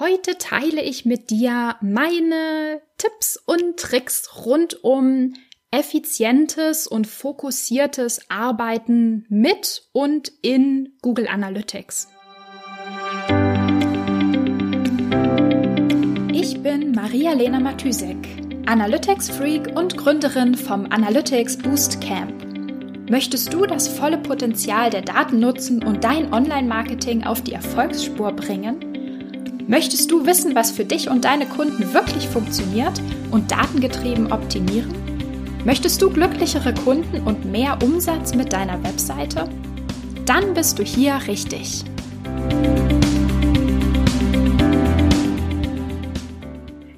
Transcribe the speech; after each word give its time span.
Heute 0.00 0.38
teile 0.38 0.80
ich 0.80 1.06
mit 1.06 1.30
dir 1.30 1.74
meine 1.80 2.80
Tipps 2.98 3.36
und 3.36 3.78
Tricks 3.78 4.46
rund 4.46 4.84
um 4.84 5.34
effizientes 5.72 6.86
und 6.86 7.08
fokussiertes 7.08 8.30
Arbeiten 8.30 9.26
mit 9.28 9.88
und 9.90 10.30
in 10.40 10.90
Google 11.02 11.26
Analytics. 11.26 12.06
Ich 16.32 16.62
bin 16.62 16.92
Maria-Lena 16.92 17.58
Matysek, 17.58 18.18
Analytics-Freak 18.66 19.76
und 19.76 19.96
Gründerin 19.96 20.54
vom 20.54 20.86
Analytics 20.92 21.58
Boost 21.58 22.00
Camp. 22.00 23.10
Möchtest 23.10 23.52
du 23.52 23.66
das 23.66 23.88
volle 23.88 24.18
Potenzial 24.18 24.90
der 24.90 25.02
Daten 25.02 25.40
nutzen 25.40 25.82
und 25.82 26.04
dein 26.04 26.32
Online-Marketing 26.32 27.24
auf 27.24 27.42
die 27.42 27.54
Erfolgsspur 27.54 28.30
bringen? 28.30 28.87
Möchtest 29.70 30.10
du 30.10 30.24
wissen, 30.24 30.54
was 30.54 30.70
für 30.70 30.86
dich 30.86 31.10
und 31.10 31.26
deine 31.26 31.44
Kunden 31.44 31.92
wirklich 31.92 32.26
funktioniert 32.26 33.02
und 33.30 33.50
datengetrieben 33.50 34.32
optimieren? 34.32 34.94
Möchtest 35.66 36.00
du 36.00 36.08
glücklichere 36.08 36.72
Kunden 36.72 37.20
und 37.26 37.44
mehr 37.44 37.76
Umsatz 37.82 38.34
mit 38.34 38.54
deiner 38.54 38.82
Webseite? 38.82 39.46
Dann 40.24 40.54
bist 40.54 40.78
du 40.78 40.82
hier 40.82 41.20
richtig. 41.26 41.84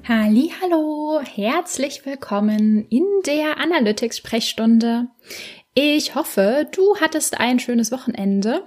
Hallo, 0.07 1.19
herzlich 1.25 2.05
willkommen 2.05 2.87
in 2.87 3.03
der 3.25 3.59
Analytics 3.59 4.19
Sprechstunde. 4.19 5.07
Ich 5.73 6.15
hoffe, 6.15 6.69
du 6.73 6.95
hattest 7.01 7.37
ein 7.37 7.59
schönes 7.59 7.91
Wochenende. 7.91 8.63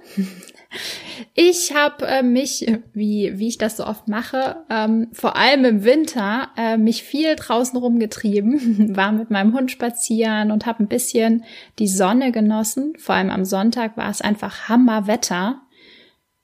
Ich 1.33 1.73
habe 1.73 2.05
äh, 2.07 2.23
mich, 2.23 2.65
wie, 2.93 3.33
wie 3.35 3.47
ich 3.47 3.57
das 3.57 3.77
so 3.77 3.85
oft 3.85 4.07
mache, 4.07 4.63
ähm, 4.69 5.07
vor 5.13 5.35
allem 5.35 5.65
im 5.65 5.83
Winter, 5.83 6.49
äh, 6.57 6.77
mich 6.77 7.03
viel 7.03 7.35
draußen 7.35 7.77
rumgetrieben, 7.77 8.95
war 8.95 9.11
mit 9.11 9.31
meinem 9.31 9.53
Hund 9.53 9.71
spazieren 9.71 10.51
und 10.51 10.65
habe 10.65 10.83
ein 10.83 10.87
bisschen 10.87 11.43
die 11.79 11.87
Sonne 11.87 12.31
genossen. 12.31 12.93
Vor 12.97 13.15
allem 13.15 13.29
am 13.29 13.45
Sonntag 13.45 13.97
war 13.97 14.09
es 14.09 14.21
einfach 14.21 14.69
Hammerwetter. 14.69 15.61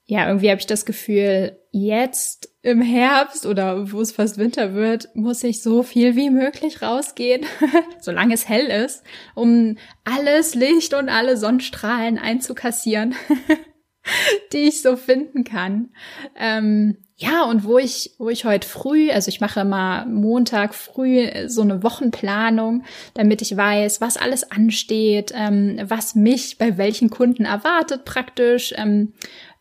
Ja, 0.04 0.26
irgendwie 0.26 0.50
habe 0.50 0.60
ich 0.60 0.66
das 0.66 0.84
Gefühl, 0.84 1.56
jetzt 1.70 2.50
im 2.62 2.82
Herbst 2.82 3.46
oder 3.46 3.90
wo 3.92 4.00
es 4.00 4.12
fast 4.12 4.36
Winter 4.36 4.74
wird, 4.74 5.08
muss 5.14 5.42
ich 5.42 5.62
so 5.62 5.82
viel 5.82 6.16
wie 6.16 6.30
möglich 6.30 6.82
rausgehen, 6.82 7.46
solange 8.00 8.34
es 8.34 8.48
hell 8.48 8.66
ist, 8.66 9.02
um 9.34 9.76
alles 10.04 10.54
Licht 10.54 10.92
und 10.94 11.08
alle 11.08 11.36
Sonnenstrahlen 11.36 12.18
einzukassieren. 12.18 13.14
die 14.52 14.68
ich 14.68 14.82
so 14.82 14.96
finden 14.96 15.44
kann. 15.44 15.90
Ähm, 16.36 16.96
ja, 17.16 17.44
und 17.44 17.64
wo 17.64 17.78
ich, 17.78 18.14
wo 18.18 18.30
ich 18.30 18.44
heute 18.44 18.66
früh, 18.66 19.10
also 19.10 19.28
ich 19.28 19.40
mache 19.40 19.60
immer 19.60 20.06
Montag 20.06 20.74
früh 20.74 21.28
so 21.46 21.62
eine 21.62 21.82
Wochenplanung, 21.82 22.82
damit 23.14 23.42
ich 23.42 23.56
weiß, 23.56 24.00
was 24.00 24.16
alles 24.16 24.50
ansteht, 24.50 25.32
ähm, 25.34 25.78
was 25.84 26.14
mich 26.14 26.58
bei 26.58 26.78
welchen 26.78 27.10
Kunden 27.10 27.44
erwartet 27.44 28.04
praktisch, 28.04 28.74
ähm, 28.76 29.12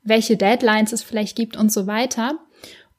welche 0.03 0.37
Deadlines 0.37 0.91
es 0.91 1.03
vielleicht 1.03 1.35
gibt 1.35 1.55
und 1.55 1.71
so 1.71 1.85
weiter. 1.85 2.39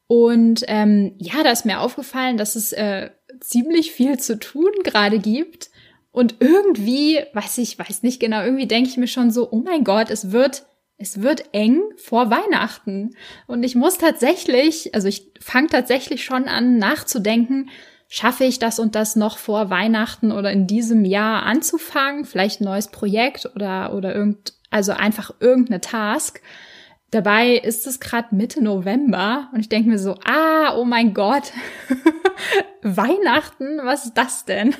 Und 0.06 0.62
ähm, 0.68 1.14
ja, 1.18 1.42
da 1.42 1.50
ist 1.50 1.64
mir 1.64 1.80
aufgefallen, 1.80 2.36
dass 2.36 2.54
es 2.54 2.72
äh, 2.72 3.10
ziemlich 3.40 3.92
viel 3.92 4.18
zu 4.18 4.38
tun 4.38 4.70
gerade 4.84 5.18
gibt. 5.18 5.70
Und 6.12 6.36
irgendwie, 6.40 7.20
weiß 7.32 7.58
ich, 7.58 7.78
weiß 7.78 8.02
nicht 8.02 8.20
genau, 8.20 8.44
irgendwie 8.44 8.66
denke 8.66 8.90
ich 8.90 8.98
mir 8.98 9.06
schon 9.06 9.30
so, 9.30 9.50
oh 9.50 9.62
mein 9.64 9.82
Gott, 9.82 10.10
es 10.10 10.30
wird 10.30 10.66
es 11.03 11.20
wird 11.20 11.53
eng 11.53 11.83
vor 11.97 12.31
Weihnachten. 12.31 13.14
Und 13.47 13.62
ich 13.62 13.75
muss 13.75 13.98
tatsächlich, 13.98 14.95
also 14.95 15.08
ich 15.08 15.33
fange 15.41 15.69
tatsächlich 15.69 16.25
schon 16.25 16.45
an 16.48 16.78
nachzudenken, 16.78 17.70
schaffe 18.08 18.45
ich 18.45 18.58
das 18.58 18.78
und 18.78 18.95
das 18.95 19.17
noch 19.17 19.39
vor 19.39 19.70
Weihnachten 19.70 20.33
oder 20.33 20.53
in 20.53 20.67
diesem 20.67 21.05
Jahr 21.05 21.45
anzufangen? 21.45 22.25
Vielleicht 22.25 22.61
ein 22.61 22.64
neues 22.64 22.89
Projekt 22.89 23.51
oder, 23.55 23.95
oder 23.95 24.14
irgend, 24.14 24.55
also 24.70 24.92
einfach 24.92 25.33
irgendeine 25.41 25.80
Task. 25.80 26.41
Dabei 27.11 27.57
ist 27.57 27.86
es 27.86 28.01
gerade 28.01 28.35
Mitte 28.35 28.62
November 28.62 29.51
und 29.52 29.61
ich 29.61 29.68
denke 29.68 29.89
mir 29.89 29.98
so, 29.98 30.17
ah, 30.24 30.77
oh 30.77 30.85
mein 30.85 31.14
Gott, 31.14 31.52
Weihnachten, 32.83 33.80
was 33.83 34.07
ist 34.07 34.14
das 34.14 34.45
denn? 34.45 34.74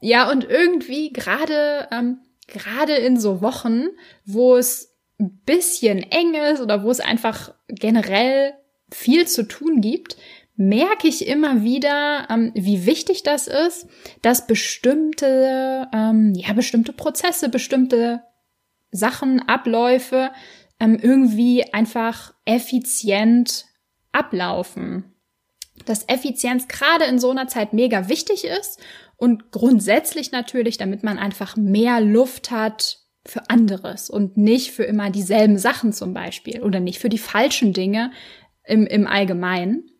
ja, 0.00 0.30
und 0.30 0.44
irgendwie 0.44 1.12
gerade 1.12 1.88
ähm, 1.90 2.18
gerade 2.46 2.94
in 2.94 3.18
so 3.18 3.40
Wochen, 3.40 3.88
wo 4.24 4.56
es 4.56 4.94
ein 5.18 5.40
bisschen 5.44 5.98
eng 5.98 6.34
ist 6.34 6.60
oder 6.60 6.82
wo 6.82 6.90
es 6.90 7.00
einfach 7.00 7.54
generell 7.68 8.54
viel 8.90 9.26
zu 9.26 9.46
tun 9.46 9.80
gibt, 9.80 10.16
merke 10.56 11.08
ich 11.08 11.26
immer 11.26 11.62
wieder, 11.62 12.28
ähm, 12.30 12.52
wie 12.54 12.86
wichtig 12.86 13.22
das 13.22 13.48
ist, 13.48 13.88
dass 14.22 14.46
bestimmte, 14.46 15.88
ähm, 15.92 16.32
ja, 16.36 16.52
bestimmte 16.52 16.92
Prozesse, 16.92 17.48
bestimmte 17.48 18.22
Sachen, 18.90 19.40
Abläufe 19.48 20.30
ähm, 20.78 20.98
irgendwie 21.00 21.72
einfach 21.72 22.34
effizient 22.44 23.66
ablaufen. 24.12 25.13
Dass 25.86 26.08
Effizienz 26.08 26.68
gerade 26.68 27.04
in 27.04 27.18
so 27.18 27.30
einer 27.30 27.48
Zeit 27.48 27.72
mega 27.72 28.08
wichtig 28.08 28.44
ist 28.44 28.80
und 29.16 29.50
grundsätzlich 29.50 30.32
natürlich, 30.32 30.78
damit 30.78 31.02
man 31.02 31.18
einfach 31.18 31.56
mehr 31.56 32.00
Luft 32.00 32.50
hat 32.50 32.98
für 33.26 33.48
anderes 33.48 34.10
und 34.10 34.36
nicht 34.36 34.70
für 34.70 34.84
immer 34.84 35.10
dieselben 35.10 35.58
Sachen 35.58 35.92
zum 35.92 36.12
Beispiel 36.12 36.62
oder 36.62 36.80
nicht 36.80 36.98
für 36.98 37.08
die 37.08 37.18
falschen 37.18 37.72
Dinge 37.72 38.12
im, 38.64 38.86
im 38.86 39.06
Allgemeinen. 39.06 39.90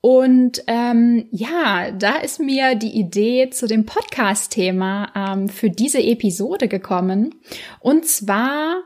Und 0.00 0.62
ähm, 0.66 1.28
ja, 1.30 1.90
da 1.90 2.16
ist 2.16 2.38
mir 2.38 2.74
die 2.74 2.98
Idee 2.98 3.48
zu 3.48 3.66
dem 3.66 3.86
Podcast-Thema 3.86 5.12
ähm, 5.14 5.48
für 5.48 5.70
diese 5.70 6.02
Episode 6.02 6.68
gekommen. 6.68 7.34
Und 7.80 8.04
zwar 8.04 8.82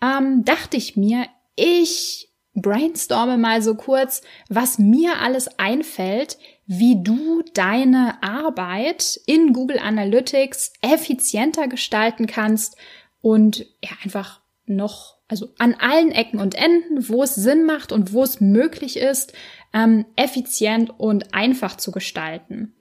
ähm, 0.00 0.44
dachte 0.44 0.76
ich 0.76 0.96
mir, 0.96 1.26
ich 1.56 2.31
brainstorme 2.54 3.38
mal 3.38 3.62
so 3.62 3.74
kurz, 3.74 4.22
was 4.48 4.78
mir 4.78 5.20
alles 5.20 5.58
einfällt, 5.58 6.38
wie 6.66 7.02
du 7.02 7.42
deine 7.54 8.22
Arbeit 8.22 9.20
in 9.26 9.52
Google 9.52 9.78
Analytics 9.78 10.72
effizienter 10.82 11.68
gestalten 11.68 12.26
kannst 12.26 12.76
und 13.20 13.66
ja, 13.82 13.90
einfach 14.04 14.40
noch, 14.66 15.16
also 15.28 15.48
an 15.58 15.74
allen 15.74 16.12
Ecken 16.12 16.40
und 16.40 16.54
Enden, 16.54 17.08
wo 17.08 17.22
es 17.22 17.34
Sinn 17.34 17.64
macht 17.64 17.92
und 17.92 18.12
wo 18.12 18.22
es 18.22 18.40
möglich 18.40 18.96
ist, 18.96 19.32
ähm, 19.72 20.04
effizient 20.16 20.98
und 20.98 21.34
einfach 21.34 21.76
zu 21.76 21.90
gestalten. 21.90 22.74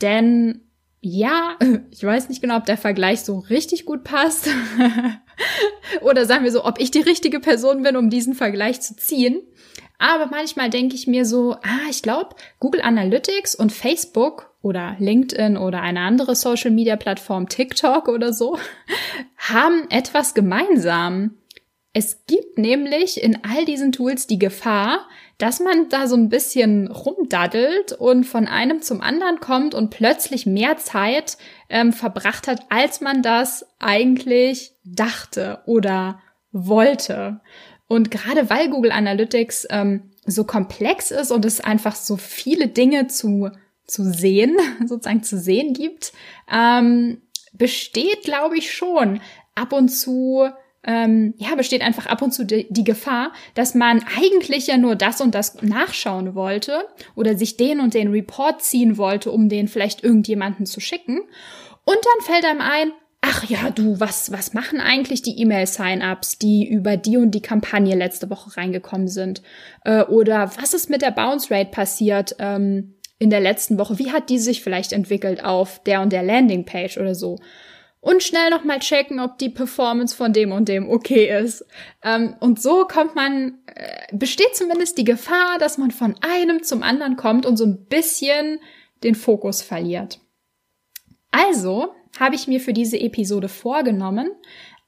Denn 0.00 0.71
ja, 1.02 1.58
ich 1.90 2.02
weiß 2.02 2.30
nicht 2.30 2.40
genau, 2.40 2.56
ob 2.56 2.64
der 2.64 2.78
Vergleich 2.78 3.20
so 3.20 3.40
richtig 3.40 3.84
gut 3.84 4.04
passt. 4.04 4.48
Oder 6.00 6.24
sagen 6.24 6.44
wir 6.44 6.52
so, 6.52 6.64
ob 6.64 6.80
ich 6.80 6.90
die 6.90 7.00
richtige 7.00 7.40
Person 7.40 7.82
bin, 7.82 7.96
um 7.96 8.08
diesen 8.08 8.34
Vergleich 8.34 8.80
zu 8.80 8.96
ziehen. 8.96 9.42
Aber 9.98 10.26
manchmal 10.26 10.70
denke 10.70 10.94
ich 10.94 11.06
mir 11.06 11.24
so, 11.24 11.54
ah, 11.62 11.88
ich 11.90 12.02
glaube, 12.02 12.36
Google 12.58 12.82
Analytics 12.82 13.54
und 13.54 13.72
Facebook 13.72 14.52
oder 14.62 14.96
LinkedIn 14.98 15.56
oder 15.56 15.80
eine 15.80 16.00
andere 16.00 16.34
Social 16.34 16.70
Media 16.70 16.96
Plattform, 16.96 17.48
TikTok 17.48 18.08
oder 18.08 18.32
so, 18.32 18.58
haben 19.36 19.88
etwas 19.90 20.34
gemeinsam. 20.34 21.38
Es 21.92 22.24
gibt 22.26 22.58
nämlich 22.58 23.22
in 23.22 23.44
all 23.44 23.64
diesen 23.64 23.92
Tools 23.92 24.26
die 24.26 24.38
Gefahr, 24.38 25.06
dass 25.42 25.58
man 25.58 25.88
da 25.88 26.06
so 26.06 26.14
ein 26.14 26.28
bisschen 26.28 26.86
rumdaddelt 26.86 27.90
und 27.90 28.22
von 28.22 28.46
einem 28.46 28.80
zum 28.80 29.00
anderen 29.00 29.40
kommt 29.40 29.74
und 29.74 29.90
plötzlich 29.90 30.46
mehr 30.46 30.76
Zeit 30.76 31.36
ähm, 31.68 31.92
verbracht 31.92 32.46
hat, 32.46 32.60
als 32.68 33.00
man 33.00 33.22
das 33.22 33.66
eigentlich 33.80 34.76
dachte 34.84 35.58
oder 35.66 36.20
wollte. 36.52 37.40
Und 37.88 38.12
gerade 38.12 38.50
weil 38.50 38.70
Google 38.70 38.92
Analytics 38.92 39.66
ähm, 39.70 40.12
so 40.24 40.44
komplex 40.44 41.10
ist 41.10 41.32
und 41.32 41.44
es 41.44 41.60
einfach 41.60 41.96
so 41.96 42.16
viele 42.16 42.68
Dinge 42.68 43.08
zu, 43.08 43.50
zu 43.84 44.04
sehen, 44.04 44.56
sozusagen 44.86 45.24
zu 45.24 45.40
sehen 45.40 45.72
gibt, 45.72 46.12
ähm, 46.52 47.20
besteht, 47.52 48.22
glaube 48.22 48.58
ich, 48.58 48.70
schon 48.70 49.20
ab 49.56 49.72
und 49.72 49.88
zu 49.88 50.48
ähm, 50.84 51.34
ja, 51.36 51.54
besteht 51.54 51.82
einfach 51.82 52.06
ab 52.06 52.22
und 52.22 52.32
zu 52.32 52.44
die, 52.44 52.66
die, 52.68 52.84
Gefahr, 52.84 53.32
dass 53.54 53.74
man 53.74 54.04
eigentlich 54.18 54.66
ja 54.66 54.76
nur 54.76 54.96
das 54.96 55.20
und 55.20 55.34
das 55.34 55.62
nachschauen 55.62 56.34
wollte 56.34 56.86
oder 57.14 57.36
sich 57.36 57.56
den 57.56 57.80
und 57.80 57.94
den 57.94 58.08
Report 58.08 58.62
ziehen 58.62 58.96
wollte, 58.96 59.30
um 59.30 59.48
den 59.48 59.68
vielleicht 59.68 60.02
irgendjemanden 60.02 60.66
zu 60.66 60.80
schicken. 60.80 61.20
Und 61.84 61.96
dann 61.96 62.26
fällt 62.26 62.44
einem 62.44 62.60
ein, 62.60 62.92
ach 63.20 63.48
ja, 63.48 63.70
du, 63.70 64.00
was, 64.00 64.32
was 64.32 64.54
machen 64.54 64.80
eigentlich 64.80 65.22
die 65.22 65.40
E-Mail-Sign-ups, 65.40 66.38
die 66.38 66.68
über 66.68 66.96
die 66.96 67.16
und 67.16 67.30
die 67.30 67.42
Kampagne 67.42 67.94
letzte 67.94 68.28
Woche 68.28 68.56
reingekommen 68.56 69.08
sind? 69.08 69.42
Äh, 69.84 70.02
oder 70.02 70.50
was 70.60 70.74
ist 70.74 70.90
mit 70.90 71.02
der 71.02 71.12
Bounce 71.12 71.54
Rate 71.54 71.70
passiert 71.70 72.34
ähm, 72.40 72.94
in 73.20 73.30
der 73.30 73.40
letzten 73.40 73.78
Woche? 73.78 74.00
Wie 74.00 74.10
hat 74.10 74.28
die 74.28 74.38
sich 74.38 74.62
vielleicht 74.62 74.92
entwickelt 74.92 75.44
auf 75.44 75.80
der 75.84 76.02
und 76.02 76.12
der 76.12 76.24
Landingpage 76.24 76.98
oder 76.98 77.14
so? 77.14 77.38
Und 78.02 78.22
schnell 78.22 78.50
nochmal 78.50 78.80
checken, 78.80 79.20
ob 79.20 79.38
die 79.38 79.48
Performance 79.48 80.14
von 80.14 80.32
dem 80.32 80.50
und 80.50 80.68
dem 80.68 80.90
okay 80.90 81.38
ist. 81.40 81.64
Ähm, 82.02 82.34
und 82.40 82.60
so 82.60 82.84
kommt 82.84 83.14
man, 83.14 83.60
äh, 83.66 84.14
besteht 84.14 84.56
zumindest 84.56 84.98
die 84.98 85.04
Gefahr, 85.04 85.58
dass 85.60 85.78
man 85.78 85.92
von 85.92 86.16
einem 86.20 86.64
zum 86.64 86.82
anderen 86.82 87.16
kommt 87.16 87.46
und 87.46 87.56
so 87.56 87.64
ein 87.64 87.86
bisschen 87.86 88.58
den 89.04 89.14
Fokus 89.14 89.62
verliert. 89.62 90.18
Also 91.30 91.94
habe 92.18 92.34
ich 92.34 92.48
mir 92.48 92.60
für 92.60 92.72
diese 92.72 92.98
Episode 92.98 93.48
vorgenommen, 93.48 94.30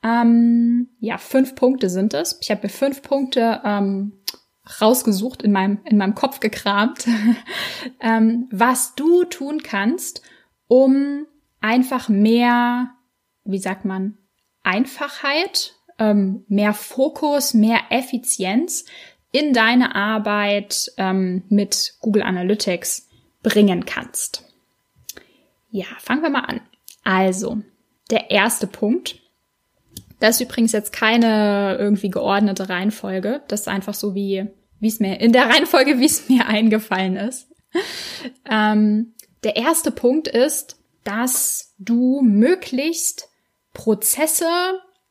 ähm, 0.02 0.88
ja, 0.99 1.16
fünf 1.16 1.55
Punkte 1.55 1.88
sind 1.88 2.14
es. 2.14 2.38
Ich 2.43 2.50
habe 2.50 2.62
mir 2.64 2.69
fünf 2.69 3.00
Punkte 3.00 3.62
ähm, 3.64 4.25
rausgesucht, 4.81 5.43
in 5.43 5.52
meinem, 5.52 5.78
in 5.84 5.96
meinem 5.96 6.16
Kopf 6.16 6.40
gekramt, 6.40 7.06
ähm, 8.00 8.49
was 8.50 8.96
du 8.96 9.22
tun 9.25 9.62
kannst, 9.62 10.20
um 10.66 11.26
einfach 11.61 12.11
mehr, 12.11 12.94
wie 13.44 13.58
sagt 13.58 13.85
man, 13.85 14.19
Einfachheit, 14.62 15.75
ähm, 15.99 16.44
mehr 16.49 16.75
Fokus, 16.75 17.55
mehr 17.55 17.81
Effizienz 17.91 18.85
in 19.31 19.52
deine 19.52 19.94
Arbeit 19.94 20.93
ähm, 20.96 21.43
mit 21.49 21.94
Google 22.00 22.23
Analytics 22.23 23.08
bringen 23.43 23.85
kannst. 23.85 24.44
Ja, 25.70 25.87
fangen 25.99 26.23
wir 26.23 26.31
mal 26.31 26.44
an. 26.44 26.61
Also, 27.02 27.58
der 28.11 28.31
erste 28.31 28.67
Punkt. 28.67 29.20
Das 30.20 30.37
ist 30.37 30.49
übrigens 30.49 30.73
jetzt 30.73 30.93
keine 30.93 31.76
irgendwie 31.79 32.11
geordnete 32.11 32.69
Reihenfolge. 32.69 33.43
Das 33.49 33.62
ist 33.62 33.69
einfach 33.69 33.94
so 33.94 34.14
wie, 34.14 34.47
wie 34.81 34.88
es 34.88 35.00
mir, 35.00 35.20
in 35.20 35.32
der 35.32 35.47
Reihenfolge, 35.50 35.99
wie 35.99 36.06
es 36.06 36.29
mir 36.29 36.47
eingefallen 36.47 37.17
ist. 37.17 37.49
Ähm, 38.49 39.14
der 39.43 39.56
erste 39.56 39.90
Punkt 39.90 40.29
ist, 40.29 40.79
dass 41.02 41.75
du 41.79 42.23
möglichst 42.23 43.29
Prozesse 43.75 44.49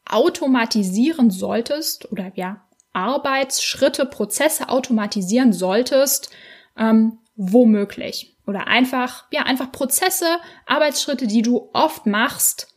automatisieren 0.10 1.30
solltest 1.30 2.12
oder 2.12 2.31
ja, 2.36 2.65
Arbeitsschritte, 2.94 4.06
Prozesse 4.06 4.69
automatisieren 4.69 5.54
solltest, 5.54 6.31
ähm, 6.77 7.19
womöglich 7.36 8.38
oder 8.45 8.68
einfach, 8.68 9.25
ja, 9.31 9.44
einfach 9.44 9.71
Prozesse, 9.71 10.38
Arbeitsschritte, 10.65 11.27
die 11.27 11.42
du 11.42 11.69
oft 11.74 12.06
machst, 12.06 12.68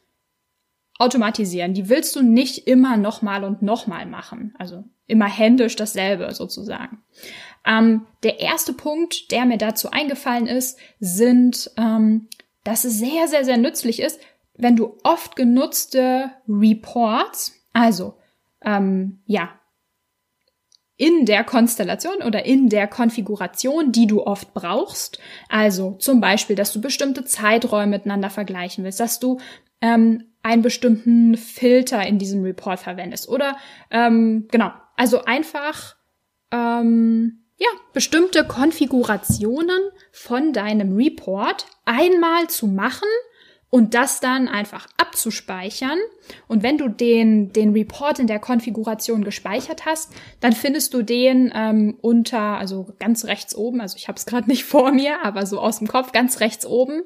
automatisieren. 0.99 1.75
Die 1.75 1.89
willst 1.89 2.17
du 2.17 2.23
nicht 2.23 2.67
immer 2.67 2.97
nochmal 2.97 3.45
und 3.45 3.63
nochmal 3.63 4.07
machen. 4.07 4.55
Also 4.59 4.85
immer 5.07 5.27
händisch 5.29 5.77
dasselbe 5.77 6.33
sozusagen. 6.35 7.03
Ähm, 7.67 8.07
der 8.23 8.41
erste 8.41 8.73
Punkt, 8.73 9.31
der 9.31 9.45
mir 9.45 9.59
dazu 9.59 9.91
eingefallen 9.91 10.47
ist, 10.47 10.79
sind, 11.01 11.71
ähm, 11.77 12.29
dass 12.65 12.85
es 12.85 12.99
sehr, 12.99 13.29
sehr, 13.29 13.45
sehr 13.45 13.57
nützlich 13.57 14.01
ist, 14.01 14.21
wenn 14.59 14.77
du 14.77 14.97
oft 15.03 15.37
genutzte 15.37 16.31
Reports, 16.49 17.53
also 17.73 18.15
ähm, 18.63 19.21
ja, 19.27 19.51
in 20.97 21.27
der 21.27 21.45
Konstellation 21.45 22.23
oder 22.25 22.47
in 22.47 22.69
der 22.71 22.87
Konfiguration, 22.87 23.93
die 23.93 24.07
du 24.07 24.23
oft 24.23 24.55
brauchst. 24.55 25.19
Also 25.49 25.93
zum 25.99 26.21
Beispiel, 26.21 26.57
dass 26.57 26.73
du 26.73 26.81
bestimmte 26.81 27.25
Zeiträume 27.25 27.99
miteinander 27.99 28.31
vergleichen 28.31 28.83
willst, 28.83 29.01
dass 29.01 29.21
du 29.21 29.39
ähm, 29.83 30.25
einen 30.43 30.63
bestimmten 30.63 31.37
Filter 31.37 32.07
in 32.07 32.19
diesem 32.19 32.43
Report 32.45 32.79
verwendest 32.79 33.29
oder 33.29 33.57
ähm, 33.91 34.49
genau, 34.51 34.71
also 34.97 35.25
einfach 35.25 35.97
ähm, 36.51 37.43
ja 37.59 37.69
bestimmte 37.93 38.45
Konfigurationen 38.45 39.81
von 40.13 40.55
deinem 40.55 40.97
Report 40.97 41.67
einmal 41.85 42.49
zu 42.49 42.69
machen 42.69 43.09
und 43.77 43.93
das 43.93 44.21
dann 44.21 44.49
einfach 44.49 44.89
abzuspeichern. 44.97 45.99
Und 46.49 46.63
wenn 46.63 46.79
du 46.79 46.89
den, 46.89 47.53
den 47.53 47.75
Report 47.75 48.19
in 48.19 48.27
der 48.27 48.39
Konfiguration 48.39 49.23
gespeichert 49.23 49.85
hast, 49.85 50.15
dann 50.41 50.55
findest 50.55 50.95
du 50.95 51.03
den 51.03 51.53
ähm, 51.55 51.99
unter, 52.01 52.57
also 52.57 52.95
ganz 52.99 53.27
rechts 53.27 53.55
oben, 53.55 53.83
also 53.83 53.99
ich 53.99 54.09
habe 54.09 54.17
es 54.17 54.25
gerade 54.27 54.49
nicht 54.49 54.65
vor 54.65 54.93
mir, 54.93 55.23
aber 55.23 55.45
so 55.45 55.61
aus 55.61 55.77
dem 55.77 55.89
Kopf, 55.89 56.13
ganz 56.13 56.41
rechts 56.41 56.65
oben 56.65 57.03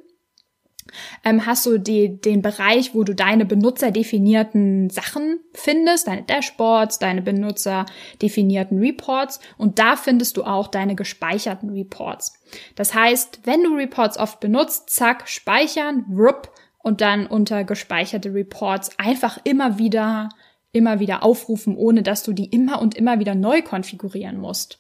ähm, 1.25 1.47
hast 1.47 1.67
du 1.67 1.79
die, 1.79 2.21
den 2.21 2.43
Bereich, 2.43 2.95
wo 2.95 3.05
du 3.05 3.15
deine 3.15 3.45
benutzerdefinierten 3.45 4.91
Sachen 4.91 5.41
findest, 5.53 6.07
deine 6.07 6.23
Dashboards, 6.23 6.99
deine 6.99 7.23
benutzerdefinierten 7.23 8.79
Reports 8.79 9.41
und 9.59 9.79
da 9.79 9.97
findest 9.97 10.37
du 10.37 10.45
auch 10.45 10.69
deine 10.69 10.95
gespeicherten 10.95 11.71
Reports. 11.71 12.35
Das 12.75 12.95
heißt, 12.95 13.41
wenn 13.45 13.63
du 13.63 13.75
Reports 13.75 14.19
oft 14.19 14.41
benutzt, 14.41 14.91
zack, 14.91 15.29
speichern, 15.29 16.05
rup, 16.11 16.51
und 16.83 17.01
dann 17.01 17.27
unter 17.27 17.65
gespeicherte 17.65 18.33
Reports 18.33 18.99
einfach 18.99 19.39
immer 19.45 19.79
wieder 19.79 20.31
immer 20.73 21.01
wieder 21.01 21.25
aufrufen, 21.25 21.77
ohne 21.77 22.03
dass 22.03 22.23
du 22.23 22.33
die 22.33 22.47
immer 22.47 22.81
und 22.81 22.97
immer 22.97 23.19
wieder 23.19 23.35
neu 23.35 23.63
konfigurieren 23.63 24.39
musst. 24.39 24.79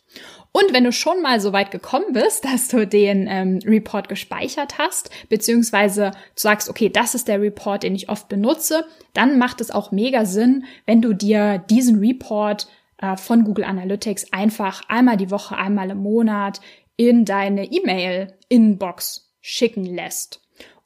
Und 0.53 0.73
wenn 0.73 0.85
du 0.85 0.93
schon 0.93 1.23
mal 1.23 1.41
so 1.41 1.53
weit 1.53 1.71
gekommen 1.71 2.13
bist, 2.13 2.45
dass 2.53 2.69
du 2.69 2.87
den 2.87 3.27
ähm, 3.29 3.59
Report 3.65 4.09
gespeichert 4.09 4.79
hast, 4.79 5.11
beziehungsweise 5.29 6.13
du 6.13 6.17
sagst, 6.37 6.69
okay, 6.69 6.89
das 6.89 7.15
ist 7.15 7.29
der 7.29 7.41
Report, 7.41 7.83
den 7.83 7.95
ich 7.95 8.09
oft 8.09 8.29
benutze, 8.29 8.85
dann 9.15 9.39
macht 9.39 9.61
es 9.61 9.71
auch 9.71 9.91
mega 9.91 10.25
Sinn, 10.25 10.65
wenn 10.87 11.03
du 11.03 11.13
dir 11.13 11.59
diesen 11.59 11.99
Report 11.99 12.69
äh, 12.99 13.17
von 13.17 13.45
Google 13.45 13.65
Analytics 13.65 14.33
einfach 14.33 14.83
einmal 14.89 15.17
die 15.17 15.31
Woche, 15.31 15.57
einmal 15.57 15.91
im 15.91 15.99
Monat 15.99 16.61
in 16.97 17.25
deine 17.25 17.65
E-Mail-Inbox 17.65 19.33
schicken 19.41 19.85
lässt. 19.85 20.41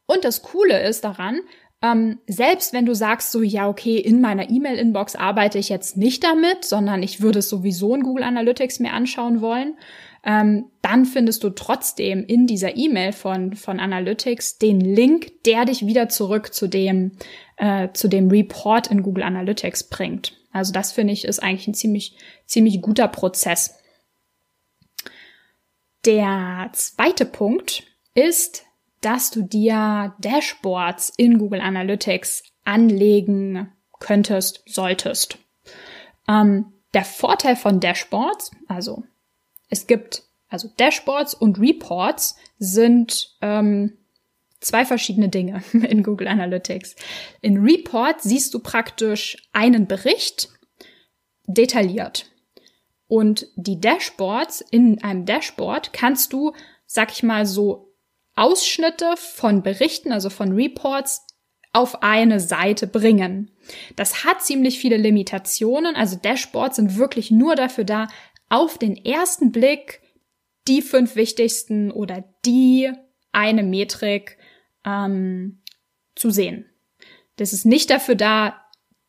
Und 0.07 0.25
das 0.25 0.43
Coole 0.43 0.81
ist 0.87 1.05
daran, 1.05 1.41
ähm, 1.85 2.19
selbst 2.27 2.73
wenn 2.73 2.87
du 2.87 2.95
sagst 2.95 3.31
so, 3.31 3.43
ja, 3.43 3.69
okay, 3.69 3.99
in 3.99 4.23
meiner 4.23 4.49
E-Mail-Inbox 4.49 5.17
arbeite 5.17 5.59
ich 5.59 5.69
jetzt 5.69 5.99
nicht 5.99 6.25
damit, 6.25 6.65
sondern 6.65 7.03
ich 7.03 7.21
würde 7.21 7.41
es 7.41 7.51
sowieso 7.51 7.95
in 7.95 8.03
Google 8.03 8.25
Analytics 8.25 8.81
mir 8.81 8.95
anschauen 8.95 9.43
wollen, 9.43 9.77
ähm, 10.25 10.71
dann 10.81 11.05
findest 11.05 11.45
du 11.45 11.51
trotzdem 11.51 12.25
in 12.25 12.47
dieser 12.47 12.79
E-Mail 12.79 13.13
von, 13.13 13.53
von 13.53 13.81
Analytics 13.81 14.57
den 14.57 14.81
Link, 14.81 15.45
der 15.45 15.67
dich 15.67 15.87
wieder 15.87 16.09
zurück 16.09 16.55
zu 16.55 16.69
dem, 16.69 17.19
äh, 17.59 17.91
zu 17.93 18.09
dem 18.09 18.31
Report 18.31 18.87
in 18.87 19.03
Google 19.03 19.25
Analytics 19.25 19.91
bringt. 19.91 20.33
Also 20.53 20.73
das 20.73 20.91
finde 20.93 21.13
ich 21.13 21.27
ist 21.27 21.43
eigentlich 21.43 21.69
ein 21.69 21.75
ziemlich, 21.75 22.17
ziemlich 22.47 22.81
guter 22.81 23.09
Prozess. 23.09 23.79
Der 26.07 26.71
zweite 26.73 27.27
Punkt 27.27 27.83
ist, 28.15 28.65
dass 29.05 29.31
du 29.31 29.43
dir 29.43 30.15
Dashboards 30.19 31.13
in 31.17 31.39
Google 31.39 31.61
Analytics 31.61 32.43
anlegen 32.65 33.73
könntest, 34.01 34.63
solltest. 34.67 35.39
Ähm, 36.27 36.73
der 36.95 37.05
Vorteil 37.05 37.57
von 37.57 37.81
Dashboards, 37.81 38.51
also 38.67 39.05
es 39.69 39.87
gibt, 39.87 40.23
also 40.49 40.71
Dashboards 40.79 41.35
und 41.35 41.59
Reports 41.59 42.37
sind 42.59 43.37
ähm, 43.43 43.99
zwei 44.61 44.85
verschiedene 44.85 45.29
Dinge 45.29 45.63
in 45.73 46.03
Google 46.03 46.29
Analytics. 46.29 46.97
In 47.43 47.59
Report 47.59 48.23
siehst 48.23 48.55
du 48.55 48.61
praktisch 48.61 49.37
einen 49.53 49.87
Bericht 49.87 50.49
detailliert. 51.47 52.31
Und 53.07 53.49
die 53.57 53.81
Dashboards, 53.81 54.63
in 54.63 55.03
einem 55.05 55.27
Dashboard 55.27 55.93
kannst 55.93 56.33
du, 56.33 56.53
sag 56.87 57.13
ich 57.13 57.23
mal, 57.23 57.45
so 57.45 57.94
Ausschnitte 58.37 59.15
von 59.17 59.63
Berichten, 59.63 60.13
also 60.13 60.31
von 60.31 60.53
Reports, 60.53 61.27
auf 61.73 62.03
eine 62.03 62.39
Seite 62.39 62.87
bringen. 62.87 63.51
Das 63.97 64.25
hat 64.25 64.43
ziemlich 64.43 64.79
viele 64.79 64.97
Limitationen. 64.97 65.97
Also 65.97 66.17
Dashboards 66.17 66.77
sind 66.77 66.97
wirklich 66.97 67.33
nur 67.33 67.57
dafür 67.57 67.85
da, 67.85 68.07
auf 68.49 68.79
den 68.79 68.97
ersten 68.97 69.51
Blick 69.51 70.01
die 70.69 70.83
fünf 70.83 71.17
wichtigsten 71.17 71.91
oder 71.91 72.25
die 72.47 72.93
eine 73.33 73.65
Metrik 73.65 74.39
ähm, 74.85 75.63
zu 76.15 76.31
sehen. 76.31 76.67
Das 77.37 77.53
ist 77.53 77.67
nicht 77.67 77.91
dafür 77.91 78.15
da, 78.15 78.61